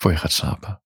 voor 0.00 0.10
je 0.10 0.16
gaat 0.16 0.32
slapen, 0.32 0.82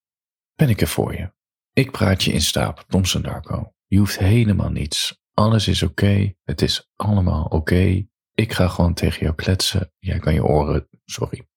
ben 0.54 0.68
ik 0.68 0.80
er 0.80 0.88
voor 0.88 1.14
je. 1.14 1.32
Ik 1.72 1.90
praat 1.90 2.22
je 2.22 2.32
in 2.32 2.40
staap, 2.40 2.84
Thompson 2.88 3.22
Darko. 3.22 3.74
Je 3.86 3.98
hoeft 3.98 4.18
helemaal 4.18 4.70
niets. 4.70 5.22
Alles 5.32 5.68
is 5.68 5.82
oké. 5.82 6.34
Het 6.44 6.62
is 6.62 6.90
allemaal 6.96 7.44
oké. 7.44 8.06
Ik 8.34 8.52
ga 8.52 8.68
gewoon 8.68 8.94
tegen 8.94 9.20
jou 9.20 9.34
kletsen. 9.34 9.92
Jij 9.98 10.18
kan 10.18 10.34
je 10.34 10.44
oren, 10.44 10.88
sorry. 11.04 11.48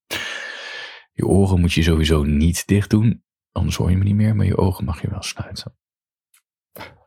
Je 1.11 1.25
oren 1.25 1.59
moet 1.59 1.73
je 1.73 1.83
sowieso 1.83 2.23
niet 2.23 2.67
dicht 2.67 2.89
doen, 2.89 3.23
anders 3.51 3.75
hoor 3.75 3.89
je 3.89 3.97
me 3.97 4.03
niet 4.03 4.15
meer, 4.15 4.35
maar 4.35 4.45
je 4.45 4.57
ogen 4.57 4.85
mag 4.85 5.01
je 5.01 5.09
wel 5.09 5.23
sluiten. 5.23 5.77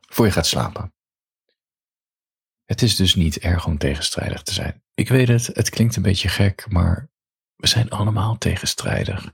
Voor 0.00 0.26
je 0.26 0.32
gaat 0.32 0.46
slapen. 0.46 0.94
Het 2.64 2.82
is 2.82 2.96
dus 2.96 3.14
niet 3.14 3.38
erg 3.38 3.66
om 3.66 3.78
tegenstrijdig 3.78 4.42
te 4.42 4.52
zijn. 4.52 4.84
Ik 4.94 5.08
weet 5.08 5.28
het, 5.28 5.46
het 5.46 5.70
klinkt 5.70 5.96
een 5.96 6.02
beetje 6.02 6.28
gek, 6.28 6.66
maar 6.68 7.10
we 7.56 7.66
zijn 7.66 7.90
allemaal 7.90 8.38
tegenstrijdig. 8.38 9.32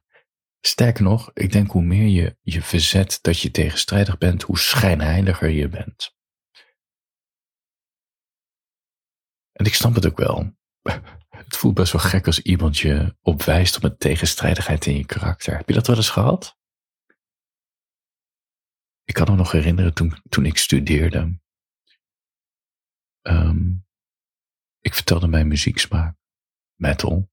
Sterker 0.66 1.02
nog, 1.02 1.30
ik 1.32 1.52
denk 1.52 1.70
hoe 1.70 1.82
meer 1.82 2.06
je 2.06 2.36
je 2.42 2.62
verzet 2.62 3.18
dat 3.22 3.40
je 3.40 3.50
tegenstrijdig 3.50 4.18
bent, 4.18 4.42
hoe 4.42 4.58
schijnheiliger 4.58 5.48
je 5.48 5.68
bent. 5.68 6.16
En 9.52 9.64
ik 9.64 9.74
snap 9.74 9.94
het 9.94 10.06
ook 10.06 10.16
wel. 10.16 10.56
Het 11.46 11.56
voelt 11.56 11.74
best 11.74 11.92
wel 11.92 12.00
gek 12.02 12.26
als 12.26 12.42
iemand 12.42 12.78
je 12.78 13.16
opwijst 13.20 13.76
op 13.76 13.82
een 13.82 13.96
tegenstrijdigheid 13.96 14.86
in 14.86 14.96
je 14.96 15.06
karakter. 15.06 15.56
Heb 15.56 15.68
je 15.68 15.74
dat 15.74 15.86
wel 15.86 15.96
eens 15.96 16.10
gehad? 16.10 16.58
Ik 19.04 19.14
kan 19.14 19.30
me 19.30 19.36
nog 19.36 19.52
herinneren 19.52 19.94
toen, 19.94 20.22
toen 20.28 20.46
ik 20.46 20.56
studeerde. 20.56 21.40
Ehm, 23.20 23.72
ik 24.80 24.94
vertelde 24.94 25.26
mijn 25.26 25.48
muzieksmaak. 25.48 26.16
Metal. 26.74 27.30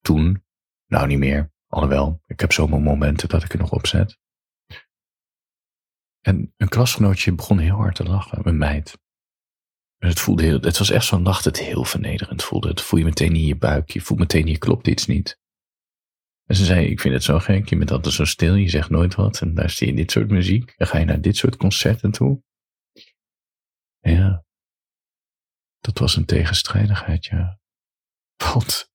Toen. 0.00 0.44
Nou, 0.86 1.06
niet 1.06 1.18
meer. 1.18 1.56
Alhoewel, 1.68 2.22
ik 2.26 2.40
heb 2.40 2.52
zomaar 2.52 2.80
momenten 2.80 3.28
dat 3.28 3.44
ik 3.44 3.52
er 3.52 3.58
nog 3.58 3.72
op 3.72 3.86
zet. 3.86 4.18
En 6.20 6.54
een 6.56 6.68
klasgenootje 6.68 7.34
begon 7.34 7.58
heel 7.58 7.76
hard 7.76 7.94
te 7.94 8.04
lachen, 8.04 8.48
een 8.48 8.58
meid. 8.58 8.98
En 9.98 10.08
het 10.08 10.20
voelde 10.20 10.42
heel, 10.42 10.60
het 10.60 10.78
was 10.78 10.90
echt 10.90 11.04
zo'n 11.04 11.22
nacht 11.22 11.44
het 11.44 11.58
heel 11.58 11.84
vernederend 11.84 12.42
voelde. 12.42 12.68
Het 12.68 12.80
voel 12.80 12.98
je 12.98 13.04
meteen 13.04 13.34
in 13.34 13.44
je 13.44 13.56
buik, 13.56 13.90
je 13.90 14.00
voelt 14.00 14.18
meteen 14.20 14.46
hier 14.46 14.58
klopt 14.58 14.86
iets 14.86 15.06
niet. 15.06 15.40
En 16.44 16.56
ze 16.56 16.64
zei, 16.64 16.86
ik 16.86 17.00
vind 17.00 17.14
het 17.14 17.22
zo 17.22 17.38
gek, 17.38 17.68
je 17.68 17.76
bent 17.76 17.90
altijd 17.90 18.14
zo 18.14 18.24
stil, 18.24 18.54
je 18.54 18.68
zegt 18.68 18.90
nooit 18.90 19.14
wat. 19.14 19.40
En 19.40 19.54
luister 19.54 19.86
je 19.86 19.94
dit 19.94 20.10
soort 20.10 20.30
muziek, 20.30 20.74
en 20.76 20.86
ga 20.86 20.98
je 20.98 21.04
naar 21.04 21.20
dit 21.20 21.36
soort 21.36 21.56
concerten 21.56 22.10
toe. 22.10 22.42
Ja, 23.98 24.44
dat 25.78 25.98
was 25.98 26.16
een 26.16 26.24
tegenstrijdigheid, 26.24 27.24
ja. 27.24 27.58
Want 28.38 28.92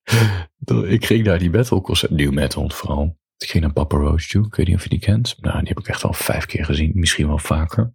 ik 0.85 1.05
ging 1.05 1.25
naar 1.25 1.39
die 1.39 1.49
metalconcert, 1.49 2.11
new 2.11 2.31
metal 2.31 2.69
vooral. 2.69 3.19
Ik 3.37 3.49
ging 3.49 3.63
naar 3.63 3.73
Papa 3.73 3.97
Roach 3.97 4.25
toe, 4.25 4.45
ik 4.45 4.55
weet 4.55 4.67
niet 4.67 4.75
of 4.75 4.83
je 4.83 4.89
die 4.89 4.99
kent. 4.99 5.35
Nou, 5.39 5.59
die 5.59 5.67
heb 5.67 5.79
ik 5.79 5.87
echt 5.87 6.03
al 6.03 6.13
vijf 6.13 6.45
keer 6.45 6.65
gezien, 6.65 6.91
misschien 6.93 7.27
wel 7.27 7.39
vaker. 7.39 7.93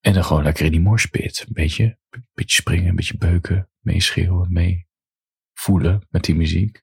En 0.00 0.12
dan 0.12 0.24
gewoon 0.24 0.42
lekker 0.42 0.64
in 0.64 0.70
die 0.70 0.80
morspit. 0.80 1.44
Een 1.46 1.52
beetje, 1.52 1.98
een 2.10 2.28
beetje 2.34 2.60
springen, 2.60 2.88
een 2.88 2.96
beetje 2.96 3.18
beuken, 3.18 3.70
meeschreeuwen, 3.80 4.52
mee 4.52 4.86
voelen 5.54 6.06
met 6.08 6.24
die 6.24 6.34
muziek. 6.34 6.82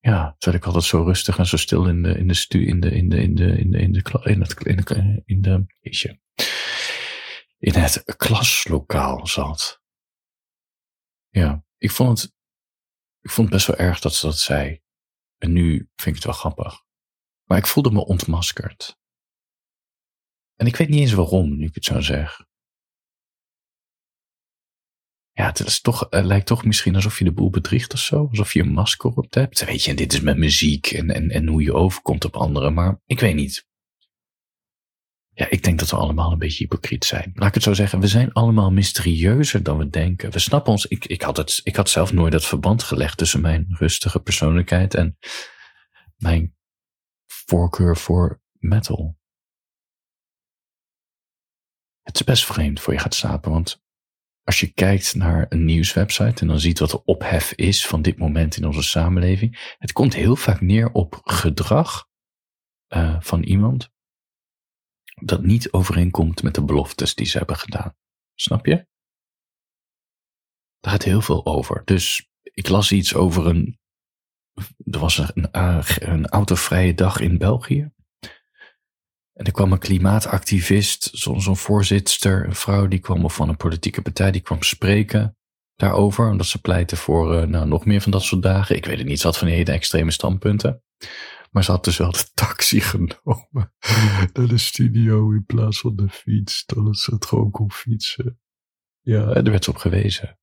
Ja, 0.00 0.34
zat 0.38 0.54
ik 0.54 0.64
altijd 0.64 0.84
zo 0.84 1.02
rustig 1.02 1.38
en 1.38 1.46
zo 1.46 1.56
stil 1.56 1.88
in 1.88 2.02
de, 2.02 2.18
in 2.18 2.28
de 2.28 2.34
stu, 2.34 2.66
in 2.66 2.80
de, 2.80 2.90
in 2.90 3.08
de, 3.08 3.22
in 3.22 3.34
de, 3.34 3.58
in 3.58 3.70
de, 3.70 3.78
in 3.78 3.92
de, 3.92 4.20
in 4.22 4.40
het, 4.40 4.60
in 4.64 4.76
de, 4.76 5.22
in 5.24 5.40
de, 5.40 5.66
in 7.58 7.74
het 7.74 8.04
klaslokaal 8.16 9.26
zat. 9.26 9.81
Ja, 11.32 11.64
ik 11.78 11.90
vond 11.90 12.20
het, 12.20 12.32
ik 13.20 13.30
vond 13.30 13.48
het 13.48 13.56
best 13.56 13.66
wel 13.66 13.86
erg 13.86 14.00
dat 14.00 14.14
ze 14.14 14.26
dat 14.26 14.38
zei. 14.38 14.80
En 15.38 15.52
nu 15.52 15.76
vind 15.76 16.06
ik 16.06 16.14
het 16.14 16.24
wel 16.24 16.34
grappig. 16.34 16.82
Maar 17.44 17.58
ik 17.58 17.66
voelde 17.66 17.90
me 17.90 18.04
ontmaskerd. 18.04 18.98
En 20.54 20.66
ik 20.66 20.76
weet 20.76 20.88
niet 20.88 21.00
eens 21.00 21.12
waarom, 21.12 21.56
nu 21.56 21.66
ik 21.66 21.74
het 21.74 21.84
zo 21.84 22.00
zeg. 22.00 22.46
Ja, 25.30 25.46
het, 25.46 25.60
is 25.60 25.80
toch, 25.80 26.06
lijkt 26.10 26.46
toch 26.46 26.64
misschien 26.64 26.94
alsof 26.94 27.18
je 27.18 27.24
de 27.24 27.32
boel 27.32 27.50
bedriegt 27.50 27.92
of 27.92 27.98
zo. 27.98 28.26
Alsof 28.26 28.52
je 28.52 28.60
een 28.60 28.72
masker 28.72 29.10
op 29.10 29.34
hebt. 29.34 29.64
Weet 29.64 29.84
je, 29.84 29.90
en 29.90 29.96
dit 29.96 30.12
is 30.12 30.20
met 30.20 30.36
muziek 30.36 30.86
en, 30.86 31.10
en, 31.10 31.30
en 31.30 31.46
hoe 31.46 31.62
je 31.62 31.74
overkomt 31.74 32.24
op 32.24 32.36
anderen. 32.36 32.74
Maar 32.74 33.00
ik 33.06 33.20
weet 33.20 33.34
niet. 33.34 33.66
Ja, 35.34 35.50
ik 35.50 35.62
denk 35.62 35.78
dat 35.78 35.90
we 35.90 35.96
allemaal 35.96 36.32
een 36.32 36.38
beetje 36.38 36.64
hypocriet 36.64 37.04
zijn. 37.04 37.30
Laat 37.34 37.48
ik 37.48 37.54
het 37.54 37.62
zo 37.62 37.74
zeggen, 37.74 38.00
we 38.00 38.06
zijn 38.06 38.32
allemaal 38.32 38.70
mysterieuzer 38.70 39.62
dan 39.62 39.78
we 39.78 39.88
denken. 39.88 40.30
We 40.30 40.38
snappen 40.38 40.72
ons. 40.72 40.86
Ik, 40.86 41.06
ik, 41.06 41.22
had, 41.22 41.36
het, 41.36 41.60
ik 41.62 41.76
had 41.76 41.90
zelf 41.90 42.12
nooit 42.12 42.32
dat 42.32 42.44
verband 42.44 42.82
gelegd 42.82 43.18
tussen 43.18 43.40
mijn 43.40 43.66
rustige 43.68 44.20
persoonlijkheid 44.20 44.94
en 44.94 45.18
mijn 46.16 46.56
voorkeur 47.26 47.96
voor 47.96 48.42
metal. 48.58 49.18
Het 52.02 52.14
is 52.14 52.24
best 52.24 52.44
vreemd 52.44 52.80
voor 52.80 52.92
je 52.92 52.98
gaat 52.98 53.14
slapen, 53.14 53.50
want 53.50 53.82
als 54.44 54.60
je 54.60 54.72
kijkt 54.72 55.14
naar 55.14 55.46
een 55.48 55.64
nieuwswebsite 55.64 56.40
en 56.40 56.46
dan 56.46 56.60
ziet 56.60 56.78
wat 56.78 56.90
de 56.90 57.04
ophef 57.04 57.52
is 57.52 57.86
van 57.86 58.02
dit 58.02 58.18
moment 58.18 58.56
in 58.56 58.66
onze 58.66 58.82
samenleving, 58.82 59.74
het 59.78 59.92
komt 59.92 60.14
heel 60.14 60.36
vaak 60.36 60.60
neer 60.60 60.92
op 60.92 61.20
gedrag 61.24 62.08
uh, 62.88 63.20
van 63.20 63.42
iemand 63.42 63.90
dat 65.14 65.42
niet 65.42 65.72
overeenkomt 65.72 66.42
met 66.42 66.54
de 66.54 66.64
beloftes 66.64 67.14
die 67.14 67.26
ze 67.26 67.38
hebben 67.38 67.56
gedaan. 67.56 67.96
Snap 68.34 68.66
je? 68.66 68.86
Daar 70.80 70.92
gaat 70.92 71.02
heel 71.02 71.20
veel 71.20 71.46
over. 71.46 71.82
Dus 71.84 72.28
ik 72.42 72.68
las 72.68 72.92
iets 72.92 73.14
over 73.14 73.46
een. 73.46 73.80
Er 74.76 74.98
was 74.98 75.18
een, 75.18 75.48
een 76.12 76.26
autovrije 76.26 76.94
dag 76.94 77.20
in 77.20 77.38
België. 77.38 77.90
En 79.32 79.44
er 79.44 79.52
kwam 79.52 79.72
een 79.72 79.78
klimaatactivist, 79.78 81.10
zo'n 81.12 81.40
zo 81.40 81.54
voorzitter, 81.54 82.44
een 82.44 82.54
vrouw, 82.54 82.86
die 82.86 82.98
kwam 82.98 83.30
van 83.30 83.48
een 83.48 83.56
politieke 83.56 84.02
partij, 84.02 84.30
die 84.30 84.40
kwam 84.40 84.62
spreken 84.62 85.36
daarover. 85.76 86.30
Omdat 86.30 86.46
ze 86.46 86.60
pleiten 86.60 86.96
voor 86.96 87.34
uh, 87.34 87.42
nou, 87.42 87.66
nog 87.66 87.84
meer 87.84 88.00
van 88.00 88.12
dat 88.12 88.22
soort 88.22 88.42
dagen. 88.42 88.76
Ik 88.76 88.84
weet 88.84 88.98
het 88.98 89.06
niet, 89.06 89.20
ze 89.20 89.32
van 89.32 89.48
hele 89.48 89.72
extreme 89.72 90.10
standpunten. 90.10 90.82
Maar 91.52 91.64
ze 91.64 91.70
had 91.70 91.84
dus 91.84 91.96
wel 91.96 92.12
de 92.12 92.24
taxi 92.34 92.80
genomen 92.90 93.74
naar 94.32 94.46
de 94.48 94.58
studio 94.58 95.30
in 95.30 95.44
plaats 95.44 95.80
van 95.80 95.96
de 95.96 96.08
fiets. 96.08 96.64
Dat 96.66 96.98
ze 96.98 97.14
het 97.14 97.26
gewoon 97.26 97.50
kon 97.50 97.72
fietsen. 97.72 98.40
Ja, 99.00 99.28
en 99.28 99.44
er 99.44 99.50
werd 99.50 99.64
ze 99.64 99.70
op 99.70 99.76
gewezen. 99.76 100.38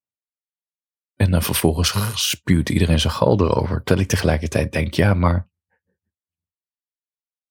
En 1.15 1.31
dan 1.31 1.43
vervolgens 1.43 1.93
spuwt 2.29 2.69
iedereen 2.69 2.99
zijn 2.99 3.13
gal 3.13 3.39
erover. 3.39 3.77
Terwijl 3.77 3.99
ik 3.99 4.07
tegelijkertijd 4.07 4.71
denk, 4.71 4.93
ja, 4.93 5.13
maar 5.13 5.49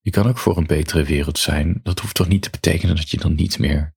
je 0.01 0.11
kan 0.11 0.29
ook 0.29 0.39
voor 0.39 0.57
een 0.57 0.67
betere 0.67 1.05
wereld 1.05 1.39
zijn. 1.39 1.81
Dat 1.83 2.01
hoeft 2.01 2.15
toch 2.15 2.29
niet 2.29 2.43
te 2.43 2.51
betekenen 2.51 2.97
dat 2.97 3.11
je 3.11 3.17
dan 3.17 3.35
niet 3.35 3.59
meer 3.59 3.97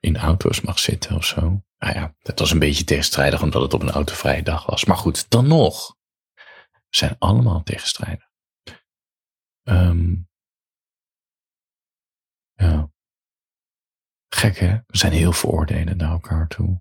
in 0.00 0.16
auto's 0.16 0.60
mag 0.60 0.78
zitten 0.78 1.16
of 1.16 1.24
zo. 1.24 1.40
Nou 1.78 1.94
ja, 1.94 2.14
dat 2.18 2.38
was 2.38 2.50
een 2.50 2.58
beetje 2.58 2.84
tegenstrijdig 2.84 3.42
omdat 3.42 3.62
het 3.62 3.74
op 3.74 3.82
een 3.82 3.90
autovrije 3.90 4.42
dag 4.42 4.66
was. 4.66 4.84
Maar 4.84 4.96
goed, 4.96 5.30
dan 5.30 5.48
nog. 5.48 5.96
Zijn 6.88 7.16
allemaal 7.18 7.62
tegenstrijdig. 7.62 8.27
Um, 9.70 10.28
ja. 12.54 12.90
Gek 14.28 14.58
hè? 14.58 14.78
We 14.86 14.96
zijn 14.96 15.12
heel 15.12 15.32
veroordelend 15.32 15.96
naar 15.96 16.10
elkaar 16.10 16.48
toe. 16.48 16.80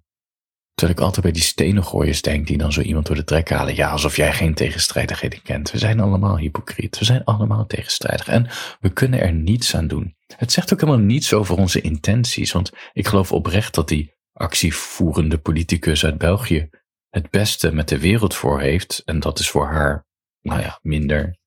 Terwijl 0.74 0.98
ik 0.98 1.04
altijd 1.04 1.24
bij 1.24 1.32
die 1.32 1.42
stenengooiers 1.42 2.22
denk 2.22 2.48
die 2.48 2.58
dan 2.58 2.74
zo 2.74 2.82
iemand 2.82 3.06
door 3.06 3.16
de 3.16 3.24
trek 3.24 3.50
halen. 3.50 3.76
Ja, 3.76 3.90
alsof 3.90 4.16
jij 4.16 4.34
geen 4.34 4.54
tegenstrijdigheden 4.54 5.42
kent. 5.42 5.72
We 5.72 5.78
zijn 5.78 6.00
allemaal 6.00 6.38
hypocriet. 6.38 7.00
We 7.00 7.06
zijn 7.06 7.24
allemaal 7.24 7.66
tegenstrijdig. 7.66 8.28
En 8.28 8.48
we 8.80 8.90
kunnen 8.90 9.20
er 9.20 9.34
niets 9.34 9.76
aan 9.76 9.88
doen. 9.88 10.16
Het 10.36 10.52
zegt 10.52 10.74
ook 10.74 10.80
helemaal 10.82 11.06
niets 11.06 11.34
over 11.34 11.58
onze 11.58 11.82
intenties. 11.82 12.52
Want 12.52 12.72
ik 12.94 13.08
geloof 13.08 13.32
oprecht 13.32 13.76
dat 13.76 13.88
die 13.88 14.14
actievoerende 14.34 15.38
politicus 15.38 16.06
uit 16.06 16.18
België 16.18 16.70
het 17.10 17.30
beste 17.30 17.74
met 17.74 17.90
de 17.90 18.00
wereld 18.00 18.36
voor 18.36 18.62
heeft. 18.62 19.02
En 19.06 19.20
dat 19.20 19.40
is 19.40 19.50
voor 19.50 19.68
haar, 19.68 20.06
nou 20.42 20.62
ja, 20.62 20.80
minder 20.82 21.38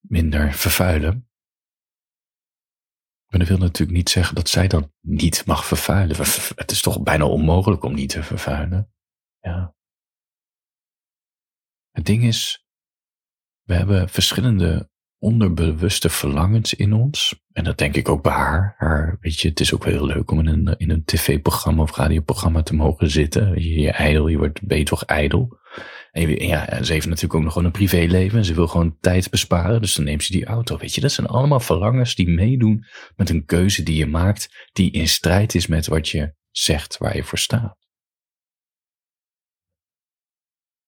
minder 0.00 0.52
vervuilen. 0.52 1.28
Maar 3.26 3.40
dat 3.40 3.48
wil 3.48 3.58
natuurlijk 3.58 3.98
niet 3.98 4.10
zeggen 4.10 4.34
dat 4.34 4.48
zij 4.48 4.68
dan 4.68 4.92
niet 5.00 5.46
mag 5.46 5.66
vervuilen. 5.66 6.16
Het 6.54 6.70
is 6.70 6.82
toch 6.82 7.02
bijna 7.02 7.26
onmogelijk 7.26 7.84
om 7.84 7.94
niet 7.94 8.08
te 8.08 8.22
vervuilen. 8.22 8.92
Ja. 9.40 9.74
Het 11.90 12.04
ding 12.04 12.22
is, 12.22 12.66
we 13.62 13.74
hebben 13.74 14.08
verschillende 14.08 14.90
onderbewuste 15.18 16.10
verlangens 16.10 16.74
in 16.74 16.92
ons. 16.92 17.40
En 17.52 17.64
dat 17.64 17.78
denk 17.78 17.96
ik 17.96 18.08
ook 18.08 18.22
bij 18.22 18.32
haar. 18.32 18.74
haar 18.78 19.16
weet 19.20 19.40
je, 19.40 19.48
het 19.48 19.60
is 19.60 19.74
ook 19.74 19.84
heel 19.84 20.06
leuk 20.06 20.30
om 20.30 20.38
in 20.38 20.46
een, 20.46 20.76
in 20.78 20.90
een 20.90 21.04
tv-programma 21.04 21.82
of 21.82 21.96
radioprogramma 21.96 22.62
te 22.62 22.74
mogen 22.74 23.10
zitten. 23.10 23.62
Je, 23.62 23.80
je 23.80 24.30
je 24.30 24.38
wordt, 24.38 24.66
ben 24.66 24.78
je 24.78 24.84
toch 24.84 25.04
ijdel. 25.04 25.58
En 26.10 26.46
ja, 26.46 26.82
ze 26.82 26.92
heeft 26.92 27.06
natuurlijk 27.06 27.34
ook 27.34 27.42
nog 27.42 27.52
gewoon 27.52 27.66
een 27.66 27.72
privéleven. 27.72 28.44
Ze 28.44 28.54
wil 28.54 28.66
gewoon 28.66 28.98
tijd 29.00 29.30
besparen, 29.30 29.80
dus 29.80 29.94
dan 29.94 30.04
neemt 30.04 30.24
ze 30.24 30.32
die 30.32 30.44
auto. 30.44 30.78
Weet 30.78 30.94
je, 30.94 31.00
dat 31.00 31.12
zijn 31.12 31.26
allemaal 31.26 31.60
verlangens 31.60 32.14
die 32.14 32.28
meedoen 32.28 32.84
met 33.16 33.30
een 33.30 33.44
keuze 33.44 33.82
die 33.82 33.96
je 33.96 34.06
maakt, 34.06 34.68
die 34.72 34.90
in 34.90 35.08
strijd 35.08 35.54
is 35.54 35.66
met 35.66 35.86
wat 35.86 36.08
je 36.08 36.34
zegt 36.50 36.98
waar 36.98 37.16
je 37.16 37.24
voor 37.24 37.38
staat. 37.38 37.78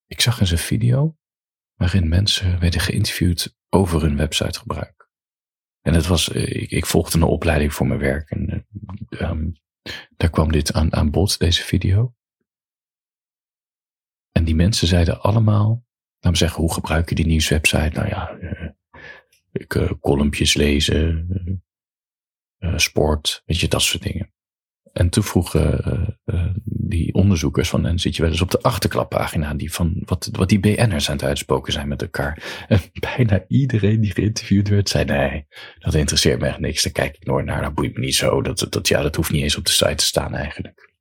Ik 0.07 0.21
zag 0.21 0.41
eens 0.41 0.51
een 0.51 0.59
video 0.59 1.17
waarin 1.75 2.09
mensen 2.09 2.61
werden 2.61 2.81
geïnterviewd 2.81 3.57
over 3.69 4.03
hun 4.03 4.17
websitegebruik. 4.17 5.11
En 5.81 5.95
het 5.95 6.07
was, 6.07 6.29
ik, 6.29 6.71
ik 6.71 6.87
volgde 6.87 7.19
een 7.19 7.25
opleiding 7.25 7.75
voor 7.75 7.87
mijn 7.87 8.01
werk 8.01 8.31
en 8.31 8.67
um, 9.11 9.53
daar 10.17 10.31
kwam 10.31 10.53
dit 10.53 10.73
aan, 10.73 10.93
aan 10.93 11.11
bod, 11.11 11.39
deze 11.39 11.63
video. 11.63 12.15
En 14.33 14.45
die 14.45 14.55
mensen 14.55 14.87
zeiden 14.89 15.21
allemaal, 15.21 15.69
laten 16.15 16.31
we 16.31 16.37
zeggen, 16.37 16.61
hoe 16.61 16.73
gebruik 16.73 17.09
je 17.09 17.15
die 17.15 17.27
nieuwswebsite? 17.27 17.91
Nou 17.93 18.09
ja, 18.09 18.37
uh, 18.41 18.69
ik, 19.53 19.75
uh, 19.75 19.91
kolompjes 20.01 20.55
lezen, 20.55 21.29
uh, 22.59 22.79
sport, 22.79 23.43
weet 23.45 23.61
je, 23.61 23.69
dat 23.69 23.83
soort 23.83 24.03
dingen. 24.03 24.33
En 24.93 25.11
toen 25.11 25.23
vroegen 25.23 26.19
die 26.65 27.15
onderzoekers 27.15 27.69
van, 27.69 27.87
en 27.87 27.99
zit 27.99 28.17
je 28.17 28.23
wel 28.23 28.31
eens 28.31 28.41
op 28.41 28.51
de 28.51 28.61
achterklappagina, 28.61 29.55
die 29.55 29.73
van 29.73 30.03
wat, 30.05 30.29
wat 30.33 30.49
die 30.49 30.61
BN'ers 30.61 31.11
aan 31.11 31.17
het 31.17 31.25
uitspoken 31.25 31.73
zijn 31.73 31.89
met 31.89 32.03
elkaar. 32.03 32.65
En 32.69 32.81
bijna 33.17 33.45
iedereen 33.49 34.01
die 34.01 34.13
geïnterviewd 34.13 34.69
werd, 34.69 34.89
zei 34.89 35.05
nee, 35.05 35.47
dat 35.79 35.95
interesseert 35.95 36.41
me 36.41 36.47
echt 36.47 36.59
niks, 36.59 36.83
daar 36.83 36.93
kijk 36.93 37.17
ik 37.17 37.27
nooit 37.27 37.47
naar, 37.47 37.63
dat 37.63 37.75
boeit 37.75 37.95
me 37.95 38.01
niet 38.01 38.15
zo, 38.15 38.43
dat, 38.43 38.67
dat, 38.71 38.89
ja, 38.89 39.03
dat 39.03 39.17
hoeft 39.17 39.31
niet 39.31 39.43
eens 39.43 39.57
op 39.57 39.65
de 39.65 39.73
site 39.73 39.95
te 39.95 40.05
staan 40.05 40.35
eigenlijk. 40.35 40.92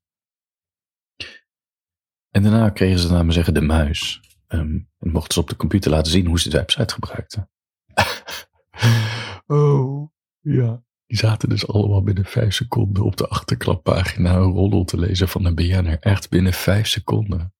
En 2.31 2.43
daarna 2.43 2.69
kregen 2.69 2.99
ze, 2.99 3.09
laten 3.09 3.25
we 3.25 3.31
zeggen, 3.33 3.53
de 3.53 3.61
muis. 3.61 4.21
Um, 4.47 4.89
en 4.99 5.11
mochten 5.11 5.33
ze 5.33 5.39
op 5.39 5.49
de 5.49 5.55
computer 5.55 5.91
laten 5.91 6.11
zien 6.11 6.25
hoe 6.25 6.39
ze 6.39 6.49
de 6.49 6.57
website 6.57 6.93
gebruikten. 6.93 7.49
oh, 9.47 10.09
ja. 10.39 10.83
Die 11.05 11.17
zaten 11.17 11.49
dus 11.49 11.67
allemaal 11.67 12.03
binnen 12.03 12.25
vijf 12.25 12.53
seconden 12.53 13.03
op 13.03 13.17
de 13.17 13.27
achterklappagina 13.27 14.35
een 14.35 14.51
roddel 14.51 14.83
te 14.83 14.99
lezen 14.99 15.27
van 15.27 15.45
een 15.45 15.55
BN'er. 15.55 15.99
Echt 15.99 16.29
binnen 16.29 16.53
vijf 16.53 16.87
seconden. 16.87 17.53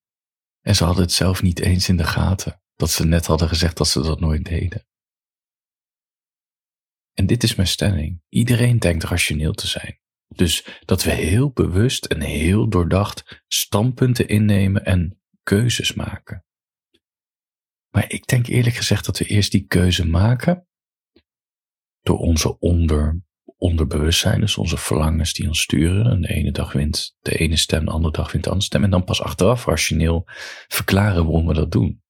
En 0.61 0.75
ze 0.75 0.83
hadden 0.83 1.03
het 1.03 1.13
zelf 1.13 1.41
niet 1.41 1.59
eens 1.59 1.89
in 1.89 1.97
de 1.97 2.03
gaten. 2.03 2.61
Dat 2.75 2.89
ze 2.89 3.05
net 3.05 3.25
hadden 3.25 3.47
gezegd 3.47 3.77
dat 3.77 3.87
ze 3.87 4.01
dat 4.01 4.19
nooit 4.19 4.45
deden. 4.45 4.85
En 7.13 7.25
dit 7.25 7.43
is 7.43 7.55
mijn 7.55 7.67
stelling. 7.67 8.21
Iedereen 8.29 8.79
denkt 8.79 9.03
rationeel 9.03 9.53
te 9.53 9.67
zijn. 9.67 10.00
Dus 10.35 10.65
dat 10.85 11.03
we 11.03 11.11
heel 11.11 11.51
bewust 11.51 12.05
en 12.05 12.21
heel 12.21 12.69
doordacht 12.69 13.43
standpunten 13.47 14.27
innemen 14.27 14.85
en 14.85 15.21
keuzes 15.43 15.93
maken. 15.93 16.45
Maar 17.89 18.11
ik 18.11 18.27
denk 18.27 18.47
eerlijk 18.47 18.75
gezegd 18.75 19.05
dat 19.05 19.17
we 19.17 19.25
eerst 19.25 19.51
die 19.51 19.65
keuze 19.65 20.07
maken 20.07 20.67
door 22.01 22.17
onze 22.17 22.59
onder, 22.59 23.21
onderbewustzijn, 23.57 24.39
dus 24.39 24.57
onze 24.57 24.77
verlangens 24.77 25.33
die 25.33 25.47
ons 25.47 25.61
sturen. 25.61 26.05
En 26.05 26.21
de 26.21 26.27
ene 26.27 26.51
dag 26.51 26.73
wint 26.73 27.15
de 27.19 27.37
ene 27.37 27.55
stem, 27.55 27.85
de 27.85 27.91
andere 27.91 28.13
dag 28.13 28.31
wint 28.31 28.43
de 28.43 28.49
andere 28.49 28.67
stem. 28.67 28.83
En 28.83 28.89
dan 28.89 29.03
pas 29.03 29.21
achteraf 29.21 29.65
rationeel 29.65 30.23
verklaren 30.67 31.23
waarom 31.23 31.47
we 31.47 31.53
dat 31.53 31.71
doen. 31.71 32.03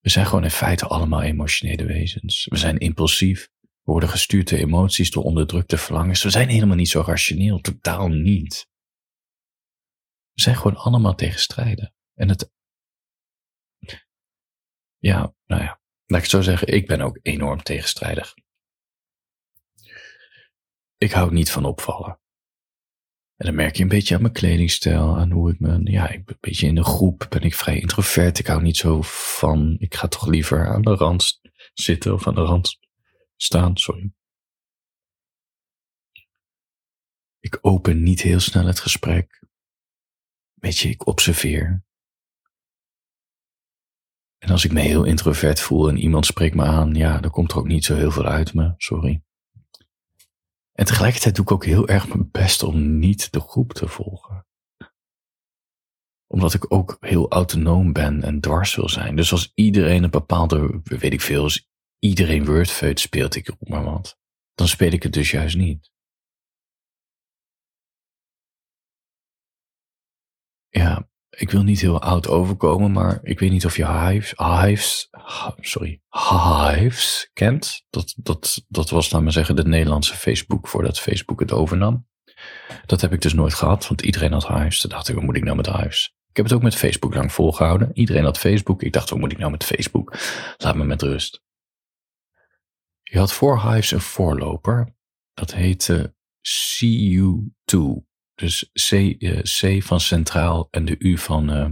We 0.00 0.10
zijn 0.10 0.26
gewoon 0.26 0.44
in 0.44 0.50
feite 0.50 0.86
allemaal 0.86 1.22
emotionele 1.22 1.84
wezens. 1.84 2.46
We 2.50 2.56
zijn 2.56 2.78
impulsief. 2.78 3.50
Worden 3.82 4.08
gestuurd 4.08 4.50
emoties, 4.50 5.10
door 5.10 5.22
onderdrukte 5.22 5.78
verlangens. 5.78 6.22
We 6.22 6.30
zijn 6.30 6.48
helemaal 6.48 6.76
niet 6.76 6.88
zo 6.88 7.02
rationeel, 7.06 7.60
totaal 7.60 8.08
niet. 8.08 8.68
We 10.32 10.40
zijn 10.40 10.56
gewoon 10.56 10.76
allemaal 10.76 11.14
tegenstrijden. 11.14 11.94
En 12.14 12.28
het. 12.28 12.50
Ja, 14.98 15.34
nou 15.46 15.62
ja, 15.62 15.80
laat 16.06 16.22
ik 16.22 16.28
zo 16.28 16.40
zeggen, 16.40 16.68
ik 16.68 16.86
ben 16.86 17.00
ook 17.00 17.18
enorm 17.22 17.62
tegenstrijdig. 17.62 18.34
Ik 20.96 21.12
hou 21.12 21.32
niet 21.32 21.50
van 21.50 21.64
opvallen. 21.64 22.20
En 23.36 23.46
dan 23.46 23.54
merk 23.54 23.76
je 23.76 23.82
een 23.82 23.88
beetje 23.88 24.14
aan 24.14 24.20
mijn 24.20 24.32
kledingstijl, 24.32 25.16
aan 25.16 25.30
hoe 25.30 25.52
ik 25.52 25.60
me, 25.60 25.90
ja, 25.90 26.08
ik 26.08 26.24
ben 26.24 26.34
een 26.34 26.40
beetje 26.40 26.66
in 26.66 26.74
de 26.74 26.84
groep, 26.84 27.26
ben 27.28 27.42
ik 27.42 27.54
vrij 27.54 27.80
introvert. 27.80 28.38
Ik 28.38 28.46
hou 28.46 28.62
niet 28.62 28.76
zo 28.76 28.98
van, 29.02 29.76
ik 29.78 29.94
ga 29.94 30.08
toch 30.08 30.26
liever 30.26 30.68
aan 30.68 30.82
de 30.82 30.94
rand 30.94 31.40
zitten 31.72 32.12
of 32.12 32.26
aan 32.26 32.34
de 32.34 32.40
rand 32.40 32.78
staan, 33.42 33.76
sorry. 33.76 34.12
Ik 37.40 37.58
open 37.60 38.02
niet 38.02 38.20
heel 38.20 38.40
snel 38.40 38.66
het 38.66 38.80
gesprek. 38.80 39.42
Weet 40.54 40.78
je, 40.78 40.88
ik 40.88 41.06
observeer. 41.06 41.84
En 44.38 44.50
als 44.50 44.64
ik 44.64 44.72
me 44.72 44.80
heel 44.80 45.04
introvert 45.04 45.60
voel 45.60 45.88
en 45.88 45.96
iemand 45.96 46.26
spreekt 46.26 46.54
me 46.54 46.64
aan, 46.64 46.94
ja, 46.94 47.18
dan 47.18 47.30
komt 47.30 47.52
er 47.52 47.58
ook 47.58 47.66
niet 47.66 47.84
zo 47.84 47.94
heel 47.94 48.10
veel 48.10 48.26
uit 48.26 48.54
me, 48.54 48.74
sorry. 48.76 49.22
En 50.72 50.84
tegelijkertijd 50.84 51.34
doe 51.34 51.44
ik 51.44 51.52
ook 51.52 51.64
heel 51.64 51.88
erg 51.88 52.08
mijn 52.08 52.30
best 52.30 52.62
om 52.62 52.98
niet 52.98 53.32
de 53.32 53.40
groep 53.40 53.72
te 53.72 53.88
volgen. 53.88 54.46
Omdat 56.26 56.54
ik 56.54 56.72
ook 56.72 56.96
heel 57.00 57.30
autonoom 57.30 57.92
ben 57.92 58.22
en 58.22 58.40
dwars 58.40 58.74
wil 58.74 58.88
zijn. 58.88 59.16
Dus 59.16 59.32
als 59.32 59.52
iedereen 59.54 60.02
een 60.02 60.10
bepaalde, 60.10 60.80
weet 60.84 61.12
ik 61.12 61.20
veel, 61.20 61.48
iedereen 62.00 62.44
Wordfeud 62.44 63.00
speelt, 63.00 63.34
ik 63.34 63.48
op 63.60 63.68
maar 63.68 63.84
wat, 63.84 64.18
dan 64.54 64.68
speel 64.68 64.92
ik 64.92 65.02
het 65.02 65.12
dus 65.12 65.30
juist 65.30 65.56
niet. 65.56 65.90
Ja, 70.68 71.08
ik 71.30 71.50
wil 71.50 71.62
niet 71.62 71.80
heel 71.80 72.00
oud 72.00 72.28
overkomen, 72.28 72.92
maar 72.92 73.20
ik 73.22 73.38
weet 73.38 73.50
niet 73.50 73.64
of 73.64 73.76
je 73.76 73.86
Hives, 73.86 74.34
Hives, 74.36 75.08
sorry, 75.60 76.00
Hives 76.08 77.30
kent. 77.32 77.84
Dat, 77.90 78.14
dat, 78.16 78.64
dat 78.68 78.90
was, 78.90 79.10
laat 79.10 79.22
maar 79.22 79.32
zeggen, 79.32 79.56
de 79.56 79.64
Nederlandse 79.64 80.16
Facebook 80.16 80.68
voordat 80.68 81.00
Facebook 81.00 81.40
het 81.40 81.52
overnam. 81.52 82.08
Dat 82.86 83.00
heb 83.00 83.12
ik 83.12 83.20
dus 83.20 83.34
nooit 83.34 83.54
gehad, 83.54 83.88
want 83.88 84.02
iedereen 84.02 84.32
had 84.32 84.48
Hives. 84.48 84.80
Toen 84.80 84.90
dacht 84.90 85.08
ik, 85.08 85.14
wat 85.14 85.24
moet 85.24 85.36
ik 85.36 85.44
nou 85.44 85.56
met 85.56 85.72
Hives? 85.72 86.14
Ik 86.30 86.36
heb 86.36 86.44
het 86.44 86.54
ook 86.54 86.62
met 86.62 86.74
Facebook 86.74 87.14
lang 87.14 87.32
volgehouden. 87.32 87.90
Iedereen 87.92 88.24
had 88.24 88.38
Facebook. 88.38 88.82
Ik 88.82 88.92
dacht, 88.92 89.10
wat 89.10 89.18
moet 89.18 89.32
ik 89.32 89.38
nou 89.38 89.50
met 89.50 89.64
Facebook? 89.64 90.16
Laat 90.56 90.76
me 90.76 90.84
met 90.84 91.02
rust. 91.02 91.42
Je 93.10 93.18
had 93.18 93.32
voor 93.32 93.62
Hives 93.62 93.90
een 93.90 94.00
voorloper. 94.00 94.94
Dat 95.34 95.54
heette 95.54 96.14
CU2. 96.42 97.78
Dus 98.34 98.70
C, 98.88 98.92
uh, 98.92 99.40
C 99.40 99.82
van 99.82 100.00
centraal 100.00 100.68
en 100.70 100.84
de 100.84 100.96
U 100.98 101.18
van 101.18 101.56
uh, 101.56 101.68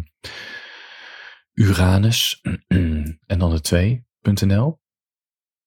Uranus. 1.53 2.41
en 3.27 3.39
dan 3.39 3.61
de 3.63 4.03
2.nl. 4.23 4.81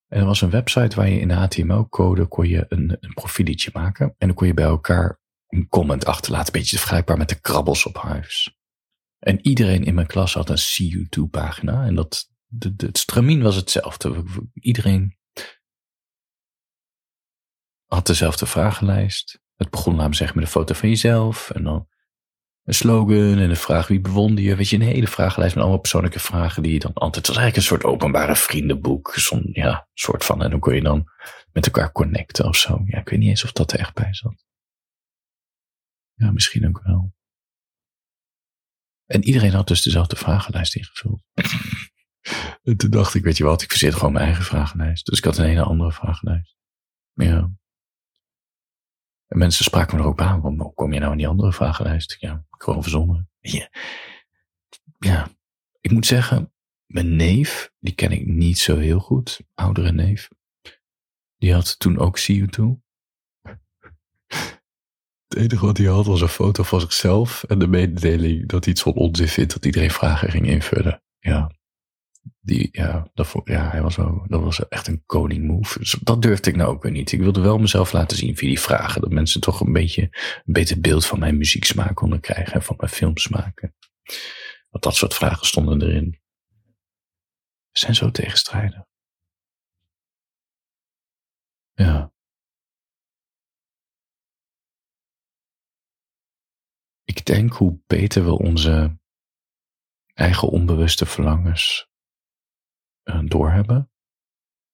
En 0.07 0.19
er 0.19 0.25
was 0.25 0.41
een 0.41 0.49
website 0.49 0.95
waar 0.95 1.09
je 1.09 1.19
in 1.19 1.29
HTML-code 1.29 2.25
kon 2.25 2.47
je 2.47 2.65
een, 2.67 2.97
een 2.99 3.13
profieletje 3.13 3.69
maken. 3.73 4.15
En 4.17 4.27
dan 4.27 4.35
kon 4.35 4.47
je 4.47 4.53
bij 4.53 4.65
elkaar 4.65 5.19
een 5.47 5.67
comment 5.67 6.05
achterlaten. 6.05 6.53
Een 6.53 6.59
beetje 6.59 6.77
vergelijkbaar 6.77 7.17
met 7.17 7.29
de 7.29 7.39
krabbels 7.39 7.85
op 7.85 8.01
Hives. 8.01 8.59
En 9.19 9.47
iedereen 9.47 9.83
in 9.83 9.93
mijn 9.93 10.07
klas 10.07 10.33
had 10.33 10.49
een 10.49 10.57
CU2-pagina. 10.57 11.85
En 11.85 11.95
dat, 11.95 12.29
de, 12.45 12.73
het 12.77 12.97
stramien 12.97 13.41
was 13.41 13.55
hetzelfde. 13.55 14.23
Iedereen 14.53 15.19
had 17.95 18.07
dezelfde 18.07 18.45
vragenlijst. 18.45 19.39
Het 19.55 19.69
begon 19.69 19.93
namelijk 19.93 20.15
zeg 20.15 20.35
met 20.35 20.43
een 20.43 20.49
foto 20.49 20.73
van 20.73 20.89
jezelf 20.89 21.49
en 21.49 21.63
dan 21.63 21.87
een 22.63 22.73
slogan 22.73 23.37
en 23.37 23.49
een 23.49 23.55
vraag 23.55 23.87
wie 23.87 23.99
bewonder 23.99 24.43
je. 24.43 24.55
Weet 24.55 24.69
je, 24.69 24.75
een 24.75 24.81
hele 24.81 25.07
vragenlijst 25.07 25.55
met 25.55 25.63
allemaal 25.63 25.81
persoonlijke 25.81 26.19
vragen 26.19 26.63
die 26.63 26.73
je 26.73 26.79
dan 26.79 26.93
altijd... 26.93 27.15
Het 27.15 27.27
was 27.27 27.37
eigenlijk 27.43 27.55
een 27.55 27.77
soort 27.77 27.93
openbare 27.93 28.35
vriendenboek. 28.35 29.13
Zo'n, 29.15 29.49
ja, 29.51 29.87
soort 29.93 30.25
van. 30.25 30.43
En 30.43 30.49
dan 30.49 30.59
kon 30.59 30.75
je 30.75 30.81
dan 30.81 31.09
met 31.51 31.65
elkaar 31.65 31.91
connecten 31.91 32.45
of 32.45 32.55
zo. 32.55 32.81
Ja, 32.85 32.99
ik 32.99 33.09
weet 33.09 33.19
niet 33.19 33.29
eens 33.29 33.43
of 33.43 33.51
dat 33.51 33.71
er 33.71 33.79
echt 33.79 33.93
bij 33.93 34.13
zat. 34.13 34.45
Ja, 36.13 36.31
misschien 36.31 36.67
ook 36.67 36.81
wel. 36.83 37.13
En 39.05 39.23
iedereen 39.23 39.53
had 39.53 39.67
dus 39.67 39.81
dezelfde 39.81 40.15
vragenlijst 40.15 40.75
ingevuld. 40.75 41.21
en 42.63 42.77
toen 42.77 42.89
dacht 42.89 43.13
ik, 43.13 43.23
weet 43.23 43.37
je 43.37 43.43
wat, 43.43 43.61
ik 43.61 43.69
verzet 43.69 43.95
gewoon 43.95 44.13
mijn 44.13 44.25
eigen 44.25 44.43
vragenlijst. 44.43 45.05
Dus 45.05 45.17
ik 45.17 45.23
had 45.23 45.37
een 45.37 45.45
hele 45.45 45.63
andere 45.63 45.91
vragenlijst. 45.91 46.55
Ja. 47.13 47.49
En 49.31 49.37
mensen 49.37 49.63
spraken 49.63 49.97
me 49.97 50.03
er 50.03 50.09
ook 50.09 50.21
aan, 50.21 50.39
hoe 50.39 50.73
kom 50.73 50.93
je 50.93 50.99
nou 50.99 51.11
in 51.11 51.17
die 51.17 51.27
andere 51.27 51.53
vragenlijst? 51.53 52.15
Ja, 52.19 52.45
gewoon 52.49 52.81
verzonnen. 52.81 53.29
Ja. 54.99 55.29
ik 55.81 55.91
moet 55.91 56.05
zeggen, 56.05 56.53
mijn 56.85 57.15
neef, 57.15 57.71
die 57.79 57.93
ken 57.93 58.11
ik 58.11 58.25
niet 58.25 58.57
zo 58.57 58.77
heel 58.77 58.99
goed, 58.99 59.41
oudere 59.53 59.91
neef. 59.91 60.27
Die 61.37 61.53
had 61.53 61.79
toen 61.79 61.97
ook 61.97 62.17
See 62.17 62.35
You 62.35 62.47
Too. 62.47 62.81
Het 65.27 65.35
enige 65.37 65.65
wat 65.65 65.77
hij 65.77 65.87
had 65.87 66.05
was 66.05 66.21
een 66.21 66.27
foto 66.27 66.63
van 66.63 66.79
zichzelf 66.79 67.43
en 67.43 67.59
de 67.59 67.67
mededeling 67.67 68.47
dat 68.47 68.63
hij 68.63 68.73
iets 68.73 68.81
van 68.81 68.93
onzin 68.93 69.27
vindt 69.27 69.53
dat 69.53 69.65
iedereen 69.65 69.91
vragen 69.91 70.31
ging 70.31 70.47
invullen. 70.47 71.03
Ja, 71.19 71.51
die, 72.41 72.69
ja, 72.71 73.09
dat, 73.13 73.33
ja 73.43 73.69
hij 73.69 73.81
was 73.81 73.95
wel, 73.95 74.25
dat 74.27 74.41
was 74.41 74.67
echt 74.67 74.87
een 74.87 75.03
koning 75.05 75.47
move. 75.47 75.79
Dus 75.79 75.91
dat 75.91 76.21
durfde 76.21 76.49
ik 76.49 76.55
nou 76.55 76.69
ook 76.69 76.83
weer 76.83 76.91
niet. 76.91 77.11
Ik 77.11 77.19
wilde 77.19 77.41
wel 77.41 77.57
mezelf 77.57 77.91
laten 77.91 78.17
zien 78.17 78.37
via 78.37 78.47
die 78.47 78.59
vragen. 78.59 79.01
Dat 79.01 79.11
mensen 79.11 79.41
toch 79.41 79.59
een 79.59 79.73
beetje 79.73 80.01
een 80.45 80.53
beter 80.53 80.79
beeld 80.79 81.05
van 81.05 81.19
mijn 81.19 81.37
muzieksmaak 81.37 81.95
konden 81.95 82.19
krijgen. 82.19 82.53
En 82.53 82.63
van 82.63 82.75
mijn 82.77 82.91
filmsmaken. 82.91 83.75
Want 84.69 84.83
dat 84.83 84.95
soort 84.95 85.13
vragen 85.13 85.47
stonden 85.47 85.81
erin. 85.81 86.19
We 87.71 87.79
zijn 87.79 87.95
zo 87.95 88.11
tegenstrijdig. 88.11 88.83
Ja. 91.73 92.11
Ik 97.03 97.25
denk 97.25 97.53
hoe 97.53 97.79
beter 97.87 98.23
we 98.23 98.37
onze 98.37 98.99
eigen 100.13 100.47
onbewuste 100.47 101.05
verlangens 101.05 101.90
doorhebben. 103.25 103.91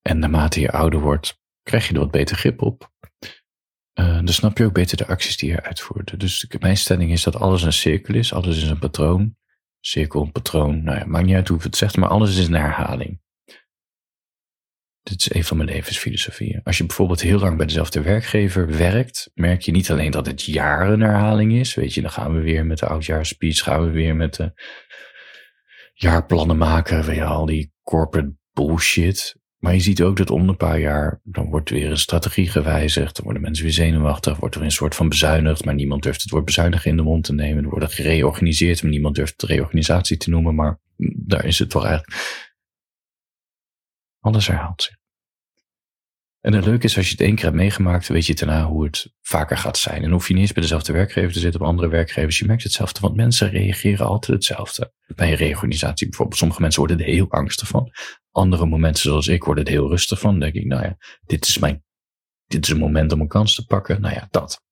En 0.01 0.19
naarmate 0.19 0.59
je 0.59 0.71
ouder 0.71 0.99
wordt, 0.99 1.41
krijg 1.63 1.87
je 1.87 1.93
er 1.93 1.99
wat 1.99 2.11
beter 2.11 2.37
grip 2.37 2.61
op. 2.61 2.91
Uh, 3.99 4.15
dan 4.15 4.27
snap 4.27 4.57
je 4.57 4.65
ook 4.65 4.73
beter 4.73 4.97
de 4.97 5.07
acties 5.07 5.37
die 5.37 5.49
je 5.49 5.63
uitvoert. 5.63 6.19
Dus 6.19 6.47
mijn 6.59 6.77
stelling 6.77 7.11
is 7.11 7.23
dat 7.23 7.35
alles 7.35 7.63
een 7.63 7.73
cirkel 7.73 8.15
is, 8.15 8.33
alles 8.33 8.57
is 8.63 8.69
een 8.69 8.79
patroon. 8.79 9.35
Cirkel, 9.79 10.31
patroon, 10.31 10.83
nou 10.83 10.97
ja, 10.97 11.05
maakt 11.05 11.25
niet 11.25 11.35
uit 11.35 11.47
hoe 11.47 11.61
het 11.61 11.75
zegt, 11.75 11.97
maar 11.97 12.09
alles 12.09 12.37
is 12.37 12.47
een 12.47 12.53
herhaling. 12.53 13.21
Dit 15.03 15.19
is 15.19 15.33
een 15.33 15.43
van 15.43 15.57
mijn 15.57 15.69
levensfilosofieën. 15.69 16.61
Als 16.63 16.77
je 16.77 16.85
bijvoorbeeld 16.85 17.21
heel 17.21 17.39
lang 17.39 17.57
bij 17.57 17.65
dezelfde 17.65 18.01
werkgever 18.01 18.77
werkt, 18.77 19.31
merk 19.33 19.61
je 19.61 19.71
niet 19.71 19.91
alleen 19.91 20.11
dat 20.11 20.25
het 20.25 20.43
jaren 20.43 21.01
herhaling 21.01 21.53
is. 21.53 21.75
Weet 21.75 21.93
je, 21.93 22.01
dan 22.01 22.11
gaan 22.11 22.33
we 22.33 22.41
weer 22.41 22.65
met 22.65 22.79
de 22.79 22.87
oudjaarspeech, 22.87 23.59
gaan 23.59 23.83
we 23.83 23.89
weer 23.89 24.15
met 24.15 24.33
de 24.35 24.53
jaarplannen 25.97 26.57
maken, 26.57 27.15
je, 27.15 27.23
al 27.23 27.45
die 27.45 27.71
corporate 27.83 28.35
bullshit. 28.53 29.35
Maar 29.57 29.73
je 29.73 29.79
ziet 29.79 30.01
ook 30.01 30.17
dat 30.17 30.29
om 30.29 30.49
een 30.49 30.57
paar 30.57 30.79
jaar, 30.79 31.21
dan 31.23 31.49
wordt 31.49 31.69
weer 31.69 31.89
een 31.89 31.97
strategie 31.97 32.49
gewijzigd, 32.49 33.15
dan 33.15 33.23
worden 33.23 33.41
mensen 33.41 33.63
weer 33.63 33.73
zenuwachtig, 33.73 34.37
wordt 34.37 34.55
er 34.55 34.61
een 34.61 34.71
soort 34.71 34.95
van 34.95 35.09
bezuinigd, 35.09 35.65
maar 35.65 35.73
niemand 35.73 36.03
durft 36.03 36.21
het 36.21 36.31
woord 36.31 36.45
bezuinigen 36.45 36.91
in 36.91 36.97
de 36.97 37.03
mond 37.03 37.23
te 37.23 37.33
nemen. 37.33 37.63
Er 37.63 37.69
wordt 37.69 37.93
gereorganiseerd, 37.93 38.81
maar 38.81 38.91
niemand 38.91 39.15
durft 39.15 39.41
het 39.41 39.49
reorganisatie 39.49 40.17
te 40.17 40.29
noemen, 40.29 40.55
maar 40.55 40.79
daar 41.15 41.45
is 41.45 41.59
het 41.59 41.69
toch 41.69 41.85
eigenlijk. 41.85 42.45
Alles 44.19 44.47
herhaalt 44.47 44.81
zich. 44.81 45.06
En 46.47 46.53
het 46.53 46.65
leuke 46.65 46.85
is, 46.85 46.97
als 46.97 47.05
je 47.05 47.11
het 47.11 47.21
één 47.21 47.35
keer 47.35 47.43
hebt 47.43 47.55
meegemaakt, 47.55 48.07
weet 48.07 48.25
je 48.25 48.35
daarna 48.35 48.65
hoe 48.65 48.85
het 48.85 49.13
vaker 49.21 49.57
gaat 49.57 49.77
zijn. 49.77 50.03
En 50.03 50.11
hoef 50.11 50.27
je 50.27 50.33
niet 50.33 50.41
eens 50.41 50.51
bij 50.51 50.61
dezelfde 50.61 50.93
werkgever 50.93 51.31
te 51.31 51.39
zitten, 51.39 51.61
op 51.61 51.67
andere 51.67 51.87
werkgevers. 51.87 52.39
Je 52.39 52.45
merkt 52.45 52.63
hetzelfde, 52.63 52.99
want 52.99 53.15
mensen 53.15 53.49
reageren 53.49 54.05
altijd 54.05 54.37
hetzelfde. 54.37 54.93
Bij 55.15 55.31
een 55.31 55.37
reorganisatie 55.37 56.07
bijvoorbeeld. 56.07 56.39
Sommige 56.39 56.61
mensen 56.61 56.79
worden 56.79 56.99
er 56.99 57.11
heel 57.11 57.31
angstig 57.31 57.67
van. 57.67 57.91
Andere 58.31 58.65
momenten, 58.65 59.01
zoals 59.01 59.27
ik, 59.27 59.43
worden 59.43 59.65
er 59.65 59.71
heel 59.71 59.89
rustig 59.89 60.19
van. 60.19 60.31
Dan 60.31 60.39
denk 60.39 60.53
ik, 60.53 60.65
nou 60.65 60.83
ja, 60.83 60.97
dit 61.25 61.47
is 61.47 61.57
mijn, 61.57 61.83
dit 62.45 62.63
is 62.65 62.71
een 62.71 62.79
moment 62.79 63.11
om 63.11 63.21
een 63.21 63.27
kans 63.27 63.55
te 63.55 63.65
pakken. 63.65 64.01
Nou 64.01 64.13
ja, 64.13 64.27
dat. 64.31 64.63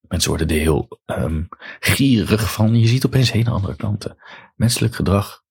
Mensen 0.00 0.28
worden 0.28 0.48
er 0.48 0.56
heel 0.56 1.00
um, 1.06 1.48
gierig 1.80 2.52
van. 2.52 2.78
Je 2.78 2.86
ziet 2.86 3.06
opeens 3.06 3.32
hele 3.32 3.50
andere 3.50 3.76
kanten. 3.76 4.16
Menselijk 4.54 4.94
gedrag 4.94 5.42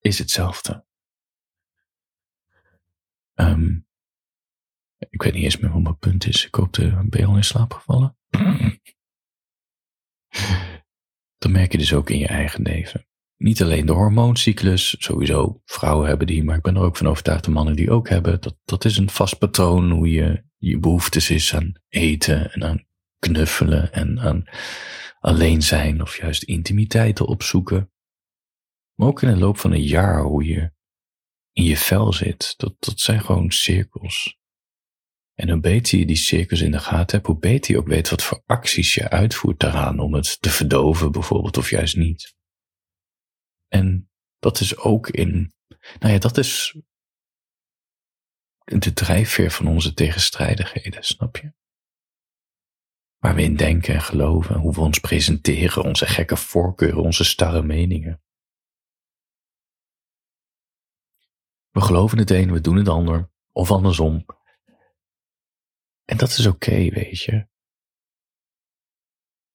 is 0.00 0.18
hetzelfde. 0.18 0.84
Um, 3.34 3.90
ik 5.10 5.22
weet 5.22 5.34
niet 5.34 5.44
eens 5.44 5.58
meer 5.58 5.72
wat 5.72 5.82
mijn 5.82 5.98
punt 5.98 6.26
is. 6.26 6.46
Ik 6.46 6.54
hoop 6.54 6.72
de 6.72 7.02
ben 7.04 7.26
al 7.26 7.36
in 7.36 7.44
slaap 7.44 7.72
gevallen? 7.72 8.16
Dan 11.38 11.52
merk 11.52 11.72
je 11.72 11.78
dus 11.78 11.94
ook 11.94 12.10
in 12.10 12.18
je 12.18 12.26
eigen 12.26 12.62
leven. 12.62 13.06
Niet 13.36 13.62
alleen 13.62 13.86
de 13.86 13.92
hormooncyclus, 13.92 14.96
sowieso 14.98 15.60
vrouwen 15.64 16.08
hebben 16.08 16.26
die, 16.26 16.44
maar 16.44 16.56
ik 16.56 16.62
ben 16.62 16.76
er 16.76 16.82
ook 16.82 16.96
van 16.96 17.06
overtuigd 17.06 17.44
de 17.44 17.50
mannen 17.50 17.76
die 17.76 17.90
ook 17.90 18.08
hebben. 18.08 18.40
Dat, 18.40 18.56
dat 18.64 18.84
is 18.84 18.96
een 18.96 19.10
vast 19.10 19.38
patroon 19.38 19.90
hoe 19.90 20.10
je 20.10 20.44
je 20.56 20.78
behoeftes 20.78 21.30
is 21.30 21.54
aan 21.54 21.72
eten 21.88 22.52
en 22.52 22.64
aan 22.64 22.86
knuffelen 23.18 23.92
en 23.92 24.20
aan 24.20 24.44
alleen 25.20 25.62
zijn 25.62 26.02
of 26.02 26.16
juist 26.16 26.42
intimiteiten 26.42 27.26
opzoeken. 27.26 27.92
Maar 28.94 29.08
ook 29.08 29.22
in 29.22 29.28
de 29.28 29.38
loop 29.38 29.58
van 29.58 29.72
een 29.72 29.82
jaar 29.82 30.22
hoe 30.22 30.44
je 30.44 30.72
in 31.52 31.64
je 31.64 31.76
vel 31.76 32.12
zit. 32.12 32.54
Dat, 32.56 32.74
dat 32.78 33.00
zijn 33.00 33.20
gewoon 33.20 33.50
cirkels. 33.50 34.40
En 35.42 35.50
hoe 35.50 35.60
beter 35.60 35.98
je 35.98 36.06
die 36.06 36.16
cirkels 36.16 36.60
in 36.60 36.70
de 36.70 36.78
gaten 36.78 37.16
hebt, 37.16 37.26
hoe 37.26 37.38
beter 37.38 37.74
je 37.74 37.78
ook 37.80 37.86
weet 37.86 38.08
wat 38.08 38.22
voor 38.22 38.42
acties 38.46 38.94
je 38.94 39.10
uitvoert 39.10 39.60
daaraan 39.60 39.98
om 39.98 40.14
het 40.14 40.42
te 40.42 40.50
verdoven 40.50 41.12
bijvoorbeeld 41.12 41.56
of 41.56 41.70
juist 41.70 41.96
niet. 41.96 42.34
En 43.68 44.10
dat 44.38 44.60
is 44.60 44.76
ook 44.76 45.08
in, 45.08 45.54
nou 45.98 46.12
ja, 46.12 46.18
dat 46.18 46.38
is 46.38 46.76
de 48.64 48.92
drijfveer 48.92 49.50
van 49.50 49.66
onze 49.66 49.94
tegenstrijdigheden, 49.94 51.04
snap 51.04 51.36
je? 51.36 51.52
Waar 53.18 53.34
we 53.34 53.42
in 53.42 53.56
denken 53.56 53.94
en 53.94 54.02
geloven, 54.02 54.56
hoe 54.56 54.74
we 54.74 54.80
ons 54.80 54.98
presenteren, 54.98 55.84
onze 55.84 56.06
gekke 56.06 56.36
voorkeuren, 56.36 57.02
onze 57.02 57.24
starre 57.24 57.62
meningen. 57.62 58.22
We 61.70 61.80
geloven 61.80 62.18
het 62.18 62.30
een, 62.30 62.52
we 62.52 62.60
doen 62.60 62.76
het 62.76 62.88
ander, 62.88 63.30
of 63.52 63.70
andersom. 63.70 64.24
En 66.04 66.16
dat 66.16 66.28
is 66.30 66.46
oké, 66.46 66.88
weet 66.88 67.20
je. 67.20 67.46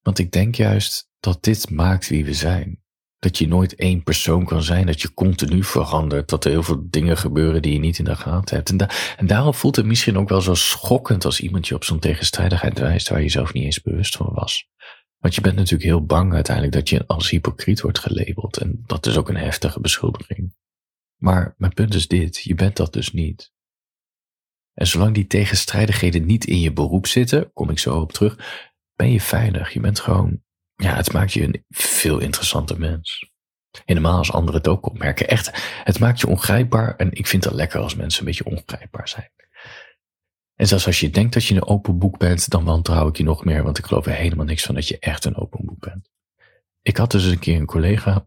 Want 0.00 0.18
ik 0.18 0.30
denk 0.32 0.54
juist 0.54 1.10
dat 1.20 1.42
dit 1.42 1.70
maakt 1.70 2.08
wie 2.08 2.24
we 2.24 2.34
zijn. 2.34 2.82
Dat 3.18 3.38
je 3.38 3.48
nooit 3.48 3.74
één 3.74 4.02
persoon 4.02 4.44
kan 4.44 4.62
zijn, 4.62 4.86
dat 4.86 5.00
je 5.00 5.14
continu 5.14 5.64
verandert, 5.64 6.28
dat 6.28 6.44
er 6.44 6.50
heel 6.50 6.62
veel 6.62 6.86
dingen 6.90 7.16
gebeuren 7.16 7.62
die 7.62 7.72
je 7.72 7.78
niet 7.78 7.98
in 7.98 8.04
de 8.04 8.16
gaten 8.16 8.56
hebt. 8.56 8.70
En, 8.70 8.88
en 9.16 9.26
daarom 9.26 9.54
voelt 9.54 9.76
het 9.76 9.86
misschien 9.86 10.18
ook 10.18 10.28
wel 10.28 10.40
zo 10.40 10.54
schokkend 10.54 11.24
als 11.24 11.40
iemand 11.40 11.68
je 11.68 11.74
op 11.74 11.84
zo'n 11.84 11.98
tegenstrijdigheid 11.98 12.78
wijst 12.78 13.08
waar 13.08 13.22
je 13.22 13.28
zelf 13.28 13.52
niet 13.52 13.64
eens 13.64 13.82
bewust 13.82 14.16
van 14.16 14.32
was. 14.32 14.68
Want 15.18 15.34
je 15.34 15.40
bent 15.40 15.56
natuurlijk 15.56 15.82
heel 15.82 16.04
bang 16.04 16.34
uiteindelijk 16.34 16.74
dat 16.74 16.88
je 16.88 17.06
als 17.06 17.30
hypocriet 17.30 17.80
wordt 17.80 17.98
gelabeld. 17.98 18.56
En 18.56 18.82
dat 18.86 19.06
is 19.06 19.16
ook 19.16 19.28
een 19.28 19.36
heftige 19.36 19.80
beschuldiging. 19.80 20.54
Maar 21.16 21.54
mijn 21.56 21.74
punt 21.74 21.94
is 21.94 22.08
dit, 22.08 22.42
je 22.42 22.54
bent 22.54 22.76
dat 22.76 22.92
dus 22.92 23.12
niet. 23.12 23.52
En 24.78 24.86
zolang 24.86 25.14
die 25.14 25.26
tegenstrijdigheden 25.26 26.26
niet 26.26 26.44
in 26.44 26.60
je 26.60 26.72
beroep 26.72 27.06
zitten, 27.06 27.52
kom 27.52 27.70
ik 27.70 27.78
zo 27.78 28.00
op 28.00 28.12
terug, 28.12 28.66
ben 28.94 29.12
je 29.12 29.20
veilig. 29.20 29.72
Je 29.72 29.80
bent 29.80 30.00
gewoon, 30.00 30.42
ja, 30.74 30.94
het 30.94 31.12
maakt 31.12 31.32
je 31.32 31.42
een 31.42 31.64
veel 31.68 32.18
interessanter 32.18 32.78
mens. 32.78 33.30
Helemaal 33.84 34.18
als 34.18 34.32
anderen 34.32 34.60
het 34.60 34.68
ook 34.68 34.86
opmerken. 34.86 35.28
Echt, 35.28 35.50
het 35.84 35.98
maakt 35.98 36.20
je 36.20 36.26
ongrijpbaar. 36.26 36.96
En 36.96 37.12
ik 37.12 37.26
vind 37.26 37.44
het 37.44 37.52
lekker 37.52 37.80
als 37.80 37.94
mensen 37.94 38.20
een 38.20 38.26
beetje 38.26 38.44
ongrijpbaar 38.44 39.08
zijn. 39.08 39.30
En 40.54 40.66
zelfs 40.66 40.86
als 40.86 41.00
je 41.00 41.10
denkt 41.10 41.34
dat 41.34 41.44
je 41.44 41.54
een 41.54 41.66
open 41.66 41.98
boek 41.98 42.18
bent, 42.18 42.50
dan 42.50 42.64
wantrouw 42.64 43.08
ik 43.08 43.16
je 43.16 43.24
nog 43.24 43.44
meer, 43.44 43.62
want 43.62 43.78
ik 43.78 43.86
geloof 43.86 44.06
er 44.06 44.12
helemaal 44.12 44.46
niks 44.46 44.62
van 44.62 44.74
dat 44.74 44.88
je 44.88 44.98
echt 44.98 45.24
een 45.24 45.36
open 45.36 45.64
boek 45.64 45.80
bent. 45.80 46.10
Ik 46.82 46.96
had 46.96 47.10
dus 47.10 47.24
een 47.24 47.38
keer 47.38 47.56
een 47.56 47.66
collega, 47.66 48.24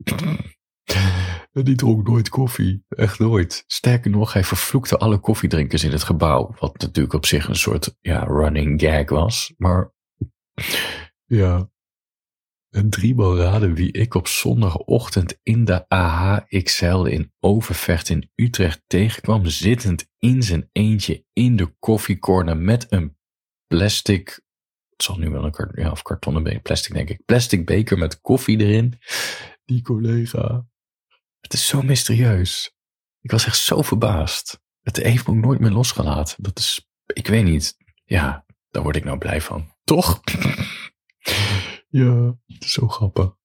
die 1.51 1.75
dronk 1.75 2.07
nooit 2.07 2.29
koffie. 2.29 2.83
Echt 2.89 3.19
nooit. 3.19 3.63
Sterker 3.67 4.11
nog, 4.11 4.33
hij 4.33 4.43
vervloekte 4.43 4.97
alle 4.97 5.17
koffiedrinkers 5.17 5.83
in 5.83 5.91
het 5.91 6.03
gebouw. 6.03 6.55
Wat 6.59 6.81
natuurlijk 6.81 7.13
op 7.13 7.25
zich 7.25 7.47
een 7.47 7.55
soort 7.55 7.95
ja, 8.01 8.23
running 8.23 8.81
gag 8.81 9.09
was. 9.09 9.53
Maar 9.57 9.93
ja. 11.25 11.69
En 12.69 12.89
driemaal 12.89 13.37
raden 13.37 13.73
wie 13.73 13.91
ik 13.91 14.13
op 14.13 14.27
zondagochtend 14.27 15.39
in 15.43 15.65
de 15.65 15.89
AHXL 15.89 17.03
in 17.03 17.33
Overvecht 17.39 18.09
in 18.09 18.29
Utrecht 18.35 18.83
tegenkwam. 18.87 19.45
Zittend 19.45 20.09
in 20.17 20.43
zijn 20.43 20.69
eentje 20.71 21.25
in 21.33 21.55
de 21.55 21.75
koffiecorner 21.79 22.57
met 22.57 22.85
een 22.89 23.17
plastic 23.67 24.41
het 25.01 25.09
zal 25.09 25.19
nu 25.19 25.29
wel 25.29 25.45
een 25.45 25.51
kart, 25.51 25.77
ja, 25.77 25.91
of 25.91 26.01
kartonnen 26.01 26.61
plastic 26.61 26.93
denk 26.93 27.09
ik. 27.09 27.25
Plastic 27.25 27.65
beker 27.65 27.97
met 27.97 28.21
koffie 28.21 28.59
erin. 28.59 28.99
Die 29.65 29.81
collega. 29.81 30.65
Het 31.41 31.53
is 31.53 31.67
zo 31.67 31.81
mysterieus. 31.81 32.75
Ik 33.21 33.31
was 33.31 33.45
echt 33.45 33.59
zo 33.59 33.81
verbaasd. 33.81 34.59
Het 34.81 34.97
heeft 34.97 35.27
me 35.27 35.33
ook 35.33 35.39
nooit 35.39 35.59
meer 35.59 35.71
losgelaten. 35.71 36.43
Dat 36.43 36.59
is, 36.59 36.89
ik 37.05 37.27
weet 37.27 37.43
niet. 37.43 37.77
Ja, 38.05 38.45
daar 38.69 38.83
word 38.83 38.95
ik 38.95 39.03
nou 39.03 39.17
blij 39.17 39.41
van. 39.41 39.73
Toch? 39.83 40.21
ja, 41.89 42.37
het 42.47 42.63
is 42.63 42.71
zo 42.71 42.87
grappig. 42.87 43.39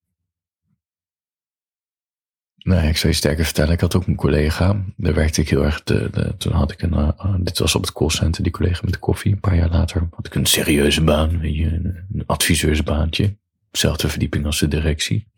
Nee, 2.57 2.89
ik 2.89 2.97
zou 2.97 3.13
je 3.13 3.19
sterker 3.19 3.45
vertellen. 3.45 3.73
Ik 3.73 3.81
had 3.81 3.97
ook 3.97 4.07
een 4.07 4.17
collega. 4.17 4.85
Daar 4.97 5.15
werkte 5.15 5.41
ik 5.41 5.49
heel 5.49 5.65
erg. 5.65 5.83
De, 5.83 6.35
toen 6.39 6.53
had 6.53 6.71
ik 6.73 6.83
een. 6.83 6.93
Uh, 6.93 7.35
dit 7.41 7.59
was 7.59 7.75
op 7.75 7.83
het 7.83 7.93
callcenter, 7.93 8.43
die 8.43 8.53
collega 8.53 8.81
met 8.85 8.93
de 8.93 8.99
koffie. 8.99 9.33
Een 9.33 9.41
paar 9.41 9.57
jaar 9.57 9.71
later 9.71 10.09
had 10.11 10.27
ik 10.27 10.35
een 10.35 10.47
serieuze 10.47 11.05
baan. 11.05 11.39
Weet 11.39 11.57
je, 11.57 11.67
een, 11.67 12.07
een 12.13 12.27
adviseursbaantje. 12.27 13.37
Zelfde 13.71 14.09
verdieping 14.09 14.47
als 14.47 14.59
de 14.59 14.69
directie 14.69 15.29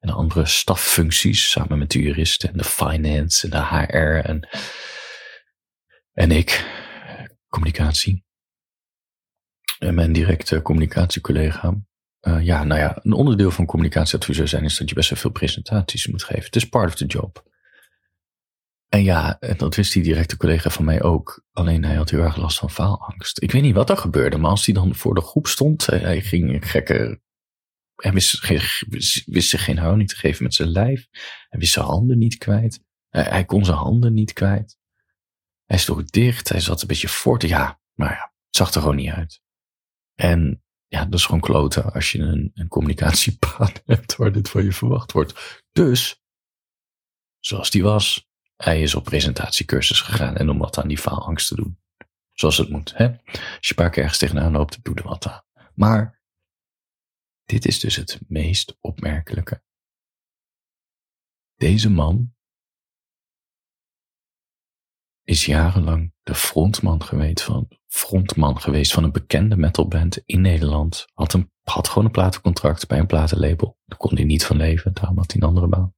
en 0.00 0.10
andere 0.10 0.46
staffuncties 0.46 1.50
samen 1.50 1.78
met 1.78 1.90
de 1.90 2.02
juristen 2.02 2.48
en 2.48 2.56
de 2.56 2.64
finance 2.64 3.48
en 3.48 3.50
de 3.50 3.64
HR 3.64 4.28
en, 4.28 4.48
en 6.12 6.30
ik, 6.30 6.64
communicatie. 7.48 8.24
En 9.78 9.94
mijn 9.94 10.12
directe 10.12 10.62
communicatiecollega. 10.62 11.74
Uh, 12.20 12.44
ja, 12.44 12.64
nou 12.64 12.80
ja, 12.80 12.98
een 13.02 13.12
onderdeel 13.12 13.50
van 13.50 13.66
communicatieadviseur 13.66 14.48
zijn 14.48 14.64
is 14.64 14.76
dat 14.76 14.88
je 14.88 14.94
best 14.94 15.10
wel 15.10 15.18
veel 15.18 15.30
presentaties 15.30 16.06
moet 16.06 16.22
geven. 16.22 16.44
Het 16.44 16.56
is 16.56 16.68
part 16.68 16.88
of 16.88 16.94
the 16.94 17.06
job. 17.06 17.52
En 18.88 19.02
ja, 19.02 19.38
dat 19.56 19.74
wist 19.74 19.92
die 19.92 20.02
directe 20.02 20.36
collega 20.36 20.70
van 20.70 20.84
mij 20.84 21.02
ook. 21.02 21.44
Alleen 21.52 21.84
hij 21.84 21.94
had 21.94 22.10
heel 22.10 22.20
erg 22.22 22.36
last 22.36 22.58
van 22.58 22.70
faalangst. 22.70 23.42
Ik 23.42 23.52
weet 23.52 23.62
niet 23.62 23.74
wat 23.74 23.90
er 23.90 23.96
gebeurde, 23.96 24.38
maar 24.38 24.50
als 24.50 24.66
hij 24.66 24.74
dan 24.74 24.94
voor 24.94 25.14
de 25.14 25.20
groep 25.20 25.46
stond, 25.46 25.86
hij 25.86 26.20
ging 26.20 26.70
gekke 26.70 27.20
hij 28.04 28.12
wist, 29.26 29.48
zich 29.48 29.64
geen 29.64 29.78
houding 29.78 30.08
te 30.08 30.16
geven 30.16 30.42
met 30.42 30.54
zijn 30.54 30.68
lijf. 30.68 31.08
Hij 31.48 31.58
wist 31.58 31.72
zijn 31.72 31.84
handen 31.84 32.18
niet 32.18 32.38
kwijt. 32.38 32.80
Hij, 33.08 33.44
kon 33.44 33.64
zijn 33.64 33.76
handen 33.76 34.14
niet 34.14 34.32
kwijt. 34.32 34.78
Hij 35.64 35.78
stond 35.78 36.12
dicht. 36.12 36.48
Hij 36.48 36.60
zat 36.60 36.82
een 36.82 36.88
beetje 36.88 37.08
voort. 37.08 37.42
Ja, 37.42 37.80
maar 37.94 38.10
ja, 38.10 38.32
het 38.46 38.56
zag 38.56 38.74
er 38.74 38.80
gewoon 38.80 38.96
niet 38.96 39.10
uit. 39.10 39.40
En 40.14 40.62
ja, 40.86 41.04
dat 41.04 41.18
is 41.18 41.24
gewoon 41.24 41.40
kloten 41.40 41.92
als 41.92 42.12
je 42.12 42.18
een, 42.18 42.50
een 42.54 42.68
communicatiepad 42.68 43.82
hebt 43.86 44.16
waar 44.16 44.32
dit 44.32 44.48
van 44.48 44.64
je 44.64 44.72
verwacht 44.72 45.12
wordt. 45.12 45.62
Dus, 45.72 46.22
zoals 47.38 47.70
die 47.70 47.82
was, 47.82 48.28
Hij 48.56 48.82
is 48.82 48.94
op 48.94 49.04
presentatiecursus 49.04 50.00
gegaan 50.00 50.36
en 50.36 50.50
om 50.50 50.58
wat 50.58 50.78
aan 50.78 50.88
die 50.88 50.98
faalangst 50.98 51.48
te 51.48 51.54
doen. 51.54 51.78
Zoals 52.32 52.56
het 52.56 52.68
moet. 52.68 52.92
Hè? 52.96 53.08
Als 53.08 53.38
je 53.60 53.68
een 53.68 53.74
paar 53.74 53.90
keer 53.90 54.02
ergens 54.02 54.18
tegenaan 54.18 54.52
loopt, 54.52 54.78
doe 54.82 54.94
er 54.94 55.02
wat 55.02 55.26
aan. 55.26 55.42
Maar 55.74 56.13
dit 57.44 57.66
is 57.66 57.80
dus 57.80 57.96
het 57.96 58.20
meest 58.28 58.76
opmerkelijke. 58.80 59.62
Deze 61.54 61.90
man 61.90 62.34
is 65.22 65.46
jarenlang 65.46 66.12
de 66.22 66.34
frontman 66.34 67.02
geweest 67.02 67.42
van, 67.42 67.68
frontman 67.86 68.60
geweest 68.60 68.92
van 68.92 69.04
een 69.04 69.12
bekende 69.12 69.56
metalband 69.56 70.22
in 70.24 70.40
Nederland. 70.40 71.06
Had, 71.12 71.32
een, 71.32 71.52
had 71.62 71.88
gewoon 71.88 72.04
een 72.04 72.10
platencontract 72.10 72.86
bij 72.86 72.98
een 72.98 73.06
platenlabel. 73.06 73.78
Daar 73.84 73.98
kon 73.98 74.14
hij 74.14 74.24
niet 74.24 74.44
van 74.44 74.56
leven, 74.56 74.92
daarom 74.92 75.16
had 75.16 75.32
hij 75.32 75.40
een 75.40 75.48
andere 75.48 75.68
baan. 75.68 75.94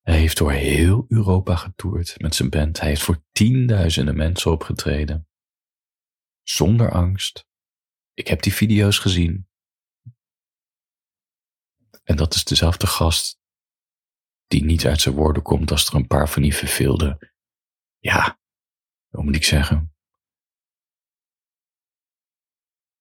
Hij 0.00 0.18
heeft 0.18 0.36
door 0.36 0.52
heel 0.52 1.04
Europa 1.08 1.56
getoerd 1.56 2.20
met 2.20 2.34
zijn 2.34 2.50
band. 2.50 2.80
Hij 2.80 2.88
heeft 2.88 3.02
voor 3.02 3.24
tienduizenden 3.32 4.16
mensen 4.16 4.50
opgetreden. 4.50 5.28
Zonder 6.42 6.92
angst. 6.92 7.48
Ik 8.20 8.28
heb 8.28 8.42
die 8.42 8.54
video's 8.54 8.98
gezien. 8.98 9.48
En 12.02 12.16
dat 12.16 12.34
is 12.34 12.44
dezelfde 12.44 12.86
gast 12.86 13.38
die 14.46 14.64
niet 14.64 14.86
uit 14.86 15.00
zijn 15.00 15.14
woorden 15.14 15.42
komt 15.42 15.70
als 15.70 15.86
er 15.86 15.94
een 15.94 16.06
paar 16.06 16.28
van 16.28 16.42
die 16.42 16.54
verveelde, 16.54 17.32
ja, 17.98 18.38
hoe 19.08 19.24
moet 19.24 19.34
ik 19.34 19.44
zeggen, 19.44 19.94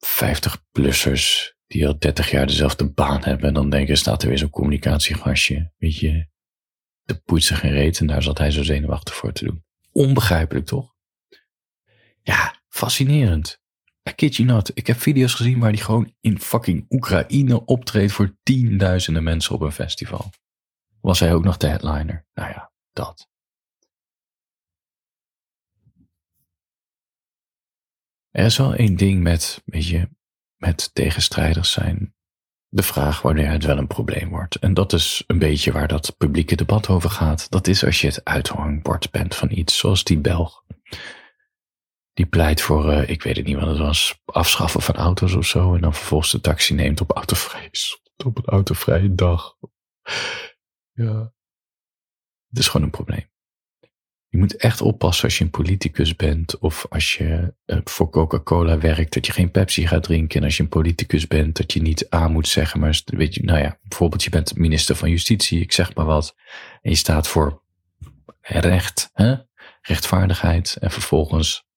50-plussers 0.06 1.54
die 1.68 1.88
al 1.88 2.00
30 2.00 2.32
jaar 2.32 2.48
dezelfde 2.48 2.92
baan 2.92 3.24
hebben 3.24 3.48
en 3.48 3.54
dan 3.54 3.70
denken, 3.70 3.98
staat 3.98 4.22
er 4.22 4.30
weer 4.30 4.38
zo'n 4.38 4.50
communicatiegastje, 4.50 5.74
weet 5.78 5.98
je, 5.98 6.28
de 7.02 7.20
poetsen 7.20 7.56
geen 7.56 7.72
reet 7.72 8.00
en 8.00 8.08
daar 8.08 8.24
zat 8.24 8.38
hij 8.38 8.52
zo 8.52 8.64
zenuwachtig 8.64 9.16
voor 9.16 9.34
te 9.34 9.46
doen. 9.46 9.64
Onbegrijpelijk 9.92 10.66
toch? 10.66 10.96
Ja, 12.22 12.62
fascinerend. 12.68 13.62
I 14.20 14.44
not. 14.44 14.72
Ik 14.74 14.88
heb 14.88 15.00
video's 15.00 15.34
gezien 15.34 15.60
waar 15.60 15.70
hij 15.70 15.80
gewoon 15.80 16.14
in 16.20 16.40
fucking 16.40 16.86
Oekraïne 16.90 17.66
optreedt 17.66 18.12
voor 18.12 18.38
tienduizenden 18.44 19.24
mensen 19.24 19.56
op 19.56 19.62
een 19.62 19.72
festival 19.72 20.30
was 21.02 21.20
hij 21.20 21.34
ook 21.34 21.44
nog 21.44 21.58
de 21.58 21.68
headliner. 21.68 22.26
Nou 22.34 22.50
ja, 22.50 22.72
dat. 22.94 23.28
Er 28.30 28.46
is 28.46 28.58
wel 28.58 28.74
één 28.74 28.96
ding 28.96 29.24
met, 29.24 29.62
weet 29.66 30.08
met 30.58 30.90
tegenstrijders 30.94 31.72
zijn. 31.72 32.14
De 32.68 32.84
vraag 32.84 33.22
wanneer 33.22 33.52
het 33.52 33.66
wel 33.66 33.78
een 33.78 33.88
probleem 33.88 34.30
wordt. 34.30 34.56
En 34.56 34.74
dat 34.74 34.94
is 34.94 35.24
een 35.28 35.40
beetje 35.40 35.72
waar 35.72 35.88
dat 35.88 36.18
publieke 36.18 36.56
debat 36.56 36.88
over 36.90 37.10
gaat. 37.10 37.50
Dat 37.50 37.68
is 37.68 37.86
als 37.86 38.02
je 38.02 38.08
het 38.08 38.26
uithangbord 38.26 39.12
bent 39.12 39.36
van 39.36 39.52
iets, 39.52 39.78
zoals 39.78 40.04
die 40.04 40.20
Belg. 40.20 40.64
Die 42.20 42.28
pleit 42.28 42.62
voor, 42.62 42.92
uh, 42.92 43.10
ik 43.10 43.24
weet 43.24 43.36
het 43.36 43.46
niet 43.46 43.56
wat 43.56 43.68
het 43.68 43.78
was, 43.78 44.22
afschaffen 44.26 44.82
van 44.82 44.96
auto's 44.96 45.34
of 45.34 45.46
zo. 45.46 45.76
En 45.76 45.82
dan 45.82 45.94
vervolgens 45.94 46.32
de 46.32 46.42
taxi 46.42 46.74
neemt 46.74 47.02
op 47.02 47.12
autovrije, 47.12 47.70
op 48.26 48.38
een 48.38 48.46
autovrije 48.46 49.16
dag. 49.16 49.58
Ja. 50.92 51.34
Het 52.50 52.60
is 52.60 52.68
gewoon 52.68 52.86
een 52.86 52.92
probleem. 52.92 53.30
Je 54.28 54.38
moet 54.38 54.56
echt 54.56 54.82
oppassen 54.82 55.24
als 55.24 55.38
je 55.38 55.44
een 55.44 55.50
politicus 55.50 56.16
bent 56.16 56.58
of 56.58 56.86
als 56.90 57.16
je 57.16 57.54
uh, 57.66 57.80
voor 57.84 58.10
Coca-Cola 58.10 58.78
werkt, 58.78 59.14
dat 59.14 59.26
je 59.26 59.32
geen 59.32 59.52
Pepsi 59.52 59.88
gaat 59.88 60.04
drinken. 60.04 60.40
En 60.40 60.46
als 60.46 60.58
je 60.58 60.64
een 60.64 60.70
politicus 60.70 61.28
bent, 61.28 61.58
dat 61.58 61.74
je 61.74 61.82
niet 61.82 62.14
A 62.14 62.28
moet 62.28 62.48
zeggen, 62.48 62.80
maar 62.80 63.02
weet 63.06 63.36
je, 63.36 63.44
nou 63.44 63.60
ja, 63.60 63.80
bijvoorbeeld 63.82 64.24
je 64.24 64.30
bent 64.30 64.56
minister 64.56 64.96
van 64.96 65.10
Justitie, 65.10 65.62
ik 65.62 65.72
zeg 65.72 65.96
maar 65.96 66.06
wat. 66.06 66.36
En 66.82 66.90
je 66.90 66.98
staat 66.98 67.28
voor 67.28 67.64
recht, 68.42 69.10
hè? 69.14 69.36
rechtvaardigheid. 69.82 70.78
En 70.80 70.92
vervolgens 70.92 71.68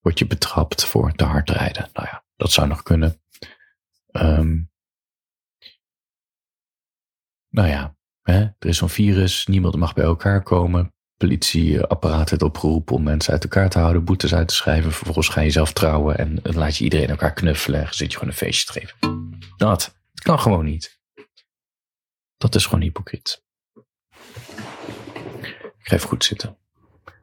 word 0.00 0.18
je 0.18 0.26
betrapt 0.26 0.84
voor 0.84 1.12
te 1.12 1.24
hard 1.24 1.50
rijden. 1.50 1.90
Nou 1.92 2.06
ja, 2.10 2.24
dat 2.36 2.52
zou 2.52 2.68
nog 2.68 2.82
kunnen. 2.82 3.22
Um, 4.12 4.70
nou 7.48 7.68
ja, 7.68 7.98
Hè? 8.28 8.40
Er 8.40 8.68
is 8.68 8.76
zo'n 8.76 8.88
virus, 8.88 9.46
niemand 9.46 9.76
mag 9.76 9.94
bij 9.94 10.04
elkaar 10.04 10.42
komen. 10.42 10.92
Politieapparaat 11.16 12.30
heeft 12.30 12.42
opgeroepen 12.42 12.94
om 12.94 13.02
mensen 13.02 13.32
uit 13.32 13.42
elkaar 13.42 13.68
te 13.68 13.78
houden, 13.78 14.04
boetes 14.04 14.34
uit 14.34 14.48
te 14.48 14.54
schrijven. 14.54 14.92
Vervolgens 14.92 15.28
ga 15.28 15.40
je 15.40 15.50
zelf 15.50 15.72
trouwen 15.72 16.18
en 16.18 16.40
laat 16.42 16.76
je 16.76 16.84
iedereen 16.84 17.08
elkaar 17.08 17.32
knuffelen. 17.32 17.80
En 17.80 17.94
zit 17.94 18.12
je 18.12 18.18
gewoon 18.18 18.32
een 18.32 18.38
feestje 18.38 18.72
te 18.72 18.80
geven. 18.80 18.96
Dat, 19.56 19.84
het 20.10 20.22
kan 20.22 20.40
gewoon 20.40 20.64
niet. 20.64 21.00
Dat 22.36 22.54
is 22.54 22.64
gewoon 22.64 22.80
hypocriet. 22.80 23.44
Ik 25.78 25.94
ga 25.94 25.94
even 25.94 26.08
goed 26.08 26.24
zitten. 26.24 26.58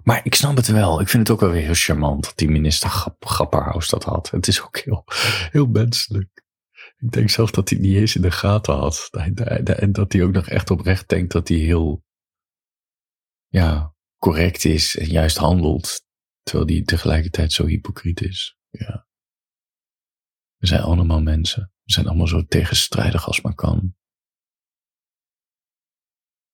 Maar 0.05 0.21
ik 0.23 0.35
snap 0.35 0.55
het 0.55 0.67
wel. 0.67 1.01
Ik 1.01 1.07
vind 1.07 1.27
het 1.27 1.31
ook 1.31 1.41
wel 1.41 1.51
weer 1.51 1.63
heel 1.63 1.73
charmant 1.73 2.23
dat 2.23 2.37
die 2.37 2.49
minister 2.49 2.89
Grapperhaus 3.19 3.89
dat 3.89 4.03
had. 4.03 4.29
Het 4.29 4.47
is 4.47 4.61
ook 4.61 4.77
heel, 4.77 5.03
heel 5.51 5.65
menselijk. 5.65 6.43
Ik 6.97 7.11
denk 7.11 7.29
zelf 7.29 7.51
dat 7.51 7.69
hij 7.69 7.79
niet 7.79 7.95
eens 7.95 8.15
in 8.15 8.21
de 8.21 8.31
gaten 8.31 8.73
had. 8.73 9.09
En 9.11 9.91
dat 9.91 10.13
hij 10.13 10.23
ook 10.23 10.31
nog 10.31 10.47
echt 10.47 10.71
oprecht 10.71 11.09
denkt 11.09 11.31
dat 11.31 11.47
hij 11.47 11.57
heel 11.57 12.03
ja, 13.47 13.93
correct 14.17 14.65
is 14.65 14.97
en 14.97 15.07
juist 15.07 15.37
handelt. 15.37 16.03
Terwijl 16.43 16.67
hij 16.69 16.83
tegelijkertijd 16.83 17.53
zo 17.53 17.65
hypocriet 17.65 18.21
is. 18.21 18.57
Ja. 18.69 19.07
We 20.57 20.67
zijn 20.67 20.81
allemaal 20.81 21.21
mensen. 21.21 21.71
We 21.83 21.91
zijn 21.91 22.07
allemaal 22.07 22.27
zo 22.27 22.45
tegenstrijdig 22.45 23.27
als 23.27 23.41
maar 23.41 23.55
kan. 23.55 23.95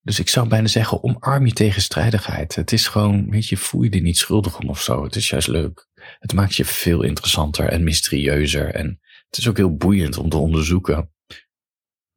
Dus 0.04 0.20
ik 0.20 0.30
zou 0.30 0.48
bijna 0.48 0.68
zeggen, 0.68 1.04
omarm 1.04 1.46
je 1.46 1.54
tegenstrijdigheid. 1.54 2.56
Het 2.56 2.72
is 2.72 2.88
gewoon, 2.88 3.30
weet 3.30 3.48
je, 3.48 3.58
voel 3.58 3.82
je 3.84 3.90
er 3.90 4.02
niet 4.02 4.18
schuldig 4.18 4.60
om 4.60 4.70
of 4.70 4.82
zo. 4.82 5.04
Het 5.04 5.16
is 5.16 5.30
juist 5.30 5.48
leuk. 5.48 5.90
Het 6.20 6.34
maakt 6.34 6.56
je 6.56 6.66
veel 6.66 7.02
interessanter 7.04 7.70
en 7.70 7.84
mysterieuzer 7.84 8.74
en 8.74 9.00
het 9.28 9.38
is 9.38 9.48
ook 9.48 9.58
heel 9.58 9.76
boeiend 9.76 10.18
om 10.18 10.30
te 10.30 10.38
onderzoeken. 10.38 11.12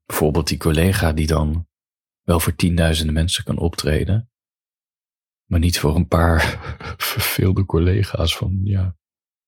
Bijvoorbeeld 0.06 0.48
die 0.48 0.58
collega 0.58 1.12
die 1.12 1.26
dan 1.26 1.68
wel 2.22 2.40
voor 2.40 2.54
tienduizenden 2.54 3.14
mensen 3.14 3.44
kan 3.44 3.58
optreden, 3.58 4.30
maar 5.44 5.60
niet 5.60 5.78
voor 5.78 5.96
een 5.96 6.08
paar 6.08 6.58
verveelde 6.96 7.64
collega's 7.64 8.36
van 8.36 8.60
ja. 8.62 8.96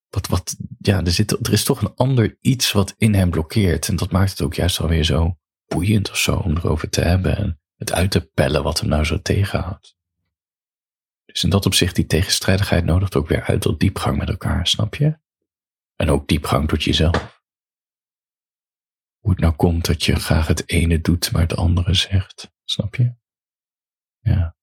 Wat, 0.09 0.27
wat, 0.27 0.57
ja, 0.79 1.05
er, 1.05 1.13
zit, 1.13 1.47
er 1.47 1.53
is 1.53 1.65
toch 1.65 1.81
een 1.83 1.95
ander 1.95 2.37
iets 2.41 2.73
wat 2.73 2.95
in 2.97 3.15
hem 3.15 3.31
blokkeert. 3.31 3.89
En 3.89 3.97
dat 3.97 4.11
maakt 4.11 4.31
het 4.31 4.43
ook 4.43 4.55
juist 4.55 4.81
alweer 4.81 5.05
zo 5.05 5.39
boeiend 5.67 6.11
of 6.11 6.17
zo 6.17 6.37
om 6.37 6.57
erover 6.57 6.89
te 6.89 7.01
hebben. 7.01 7.37
En 7.37 7.61
het 7.77 7.93
uit 7.93 8.11
te 8.11 8.21
pellen 8.21 8.63
wat 8.63 8.81
hem 8.81 8.89
nou 8.89 9.05
zo 9.05 9.23
tegenhoudt. 9.23 9.97
Dus 11.25 11.45
in 11.45 11.51
dat 11.51 11.67
opzicht, 11.67 11.95
die 11.95 12.07
tegenstrijdigheid 12.07 12.85
nodigt 12.85 13.17
ook 13.17 13.29
weer 13.29 13.43
uit 13.43 13.61
tot 13.61 13.81
diepgang 13.81 14.19
met 14.19 14.29
elkaar, 14.29 14.67
snap 14.67 14.95
je? 14.95 15.19
En 15.97 16.11
ook 16.11 16.29
diepgang 16.29 16.69
tot 16.69 16.83
jezelf 16.83 17.37
hoe 19.27 19.35
het 19.35 19.45
nou 19.45 19.57
komt 19.57 19.85
dat 19.87 20.05
je 20.05 20.15
graag 20.15 20.47
het 20.47 20.71
ene 20.71 21.01
doet, 21.01 21.33
maar 21.33 21.43
het 21.43 21.57
andere 21.57 21.95
zegt. 21.95 22.53
Snap 22.65 22.95
je? 22.95 23.15
Ja. 24.21 24.57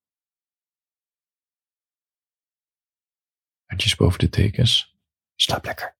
Handjes 3.65 3.95
boven 3.95 4.19
de 4.19 4.30
tekens. 4.30 4.95
Slaap 5.36 5.65
lekker. 5.65 5.97